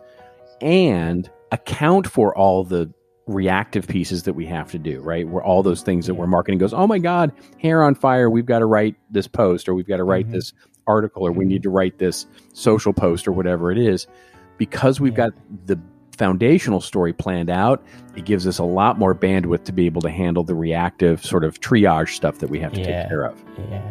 [0.62, 2.93] and account for all the
[3.27, 5.27] reactive pieces that we have to do, right?
[5.27, 8.45] Where all those things that we're marketing goes, oh my God, hair on fire, we've
[8.45, 10.35] got to write this post or we've got to write Mm-hmm.
[10.35, 10.53] this
[10.87, 14.07] article or we need to write this social post or whatever it is.
[14.59, 15.33] Because we've got
[15.67, 15.81] the
[16.19, 17.83] foundational story planned out,
[18.15, 21.43] it gives us a lot more bandwidth to be able to handle the reactive sort
[21.45, 23.01] of triage stuff that we have to Yeah.
[23.03, 23.43] take care of.
[23.71, 23.91] Yeah.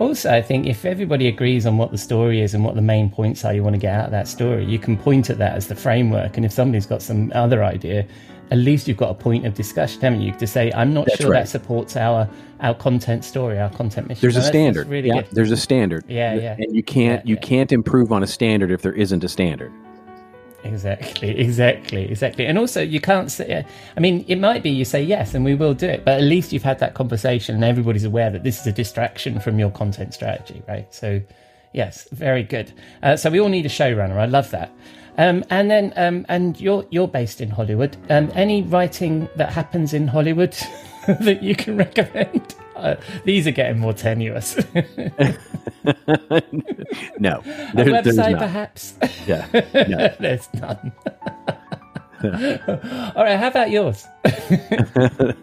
[0.00, 3.10] Also, I think if everybody agrees on what the story is and what the main
[3.10, 5.54] points are you want to get out of that story, you can point at that
[5.54, 6.38] as the framework.
[6.38, 8.06] And if somebody's got some other idea,
[8.50, 10.32] at least you've got a point of discussion, haven't you?
[10.32, 11.40] To say, I'm not That's sure right.
[11.40, 12.28] that supports our
[12.60, 14.22] our content story, our content mission.
[14.22, 14.86] There's No, a standard.
[14.88, 15.28] really yeah, good.
[15.32, 16.04] there's a standard.
[16.08, 16.56] Yeah, yeah.
[16.58, 17.40] And you can't Yeah, you yeah.
[17.42, 19.70] can't improve on a standard if there isn't a standard.
[20.64, 22.46] Exactly, exactly, exactly.
[22.46, 23.64] And also, you can't say,
[23.96, 26.22] I mean, it might be you say yes and we will do it, but at
[26.22, 29.70] least you've had that conversation and everybody's aware that this is a distraction from your
[29.70, 30.92] content strategy, right?
[30.94, 31.20] So,
[31.72, 32.72] yes, very good.
[33.02, 34.16] Uh, so, we all need a showrunner.
[34.16, 34.70] I love that.
[35.18, 37.96] Um, and then, um, and you're you're based in Hollywood.
[38.08, 40.56] Um, any writing that happens in Hollywood
[41.08, 42.54] that you can recommend?
[42.80, 44.58] Uh, these are getting more tenuous.
[47.18, 48.94] No, a there- there's website, perhaps?
[49.26, 49.46] Yeah,
[49.88, 50.14] no.
[50.18, 50.92] There's none.
[53.16, 54.06] All right, how about yours?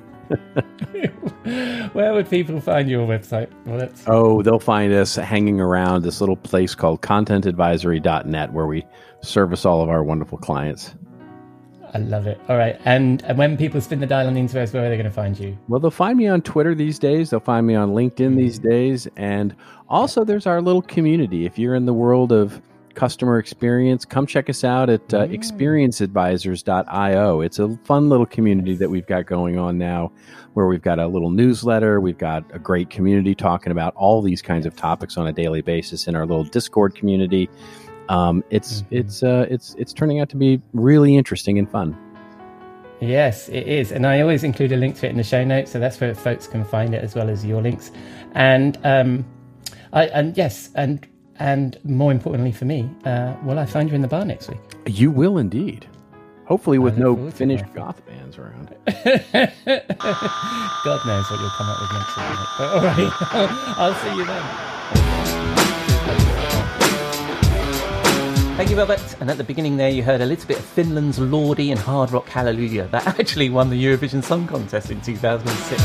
[1.93, 3.49] Where would people find your website?
[3.65, 8.85] Well, Oh, they'll find us hanging around this little place called contentadvisory.net where we
[9.21, 10.93] service all of our wonderful clients.
[11.93, 12.39] I love it.
[12.49, 15.05] All right, and, and when people spin the dial on Inverse, where are they going
[15.05, 15.57] to find you?
[15.67, 17.29] Well, they'll find me on Twitter these days.
[17.29, 19.07] They'll find me on LinkedIn these days.
[19.15, 19.55] And
[19.89, 21.45] also, there's our little community.
[21.45, 22.61] If you're in the world of
[22.97, 27.41] customer experience, come check us out at uh, experienceadvisors.io.
[27.41, 30.11] It's a fun little community that we've got going on now
[30.55, 32.01] where we've got a little newsletter.
[32.01, 35.61] We've got a great community talking about all these kinds of topics on a daily
[35.61, 37.47] basis in our little Discord community.
[38.09, 41.97] Um, it's it's uh, it's it's turning out to be really interesting and fun.
[42.99, 43.91] Yes, it is.
[43.91, 46.15] And I always include a link to it in the show notes, so that's where
[46.15, 47.91] folks can find it as well as your links.
[48.33, 49.25] And um,
[49.93, 51.05] I and yes, and
[51.39, 54.59] and more importantly for me, uh, will I find you in the bar next week?
[54.87, 55.87] You will indeed.
[56.45, 58.69] Hopefully, with no Finnish goth bands around.
[58.87, 58.95] God
[61.05, 62.39] knows what you'll come up with next week.
[62.57, 63.11] But all right,
[63.77, 64.76] I'll see you then.
[68.57, 69.15] Thank you, Robert.
[69.19, 72.09] And at the beginning there, you heard a little bit of Finland's Lordi and Hard
[72.09, 72.87] Rock Hallelujah.
[72.87, 75.79] That actually won the Eurovision Song Contest in 2006.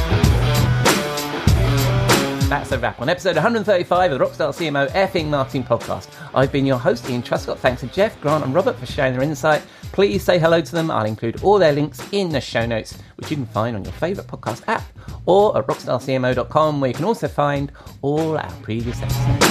[2.49, 6.09] That's a wrap on episode 135 of the Rockstar CMO effing marketing podcast.
[6.35, 7.59] I've been your host, Ian Truscott.
[7.59, 9.61] Thanks to Jeff, Grant, and Robert for sharing their insight.
[9.93, 10.91] Please say hello to them.
[10.91, 13.93] I'll include all their links in the show notes, which you can find on your
[13.93, 14.85] favourite podcast app
[15.27, 17.71] or at rockstarcmo.com, where you can also find
[18.01, 19.47] all our previous episodes.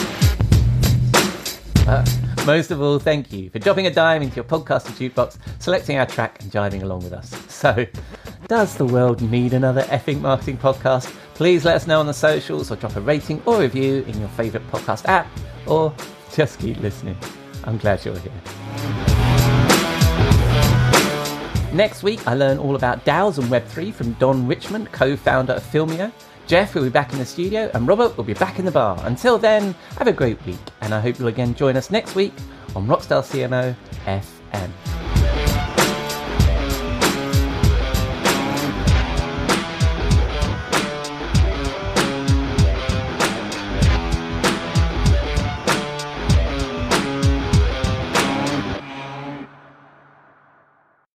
[1.87, 2.03] Uh,
[2.45, 6.05] most of all, thank you for dropping a dime into your podcasting jukebox, selecting our
[6.05, 7.29] track, and jiving along with us.
[7.51, 7.85] So,
[8.47, 11.13] does the world need another effing marketing podcast?
[11.35, 14.29] Please let us know on the socials or drop a rating or review in your
[14.29, 15.27] favourite podcast app,
[15.67, 15.93] or
[16.33, 17.17] just keep listening.
[17.63, 18.31] I'm glad you're here.
[21.73, 25.63] Next week, I learn all about DAOs and Web3 from Don Richmond, co founder of
[25.63, 26.11] Filmio.
[26.51, 28.99] Jeff will be back in the studio, and Robert will be back in the bar.
[29.05, 32.33] Until then, have a great week, and I hope you'll again join us next week
[32.75, 33.73] on Rockstar CMO
[34.05, 35.10] FM.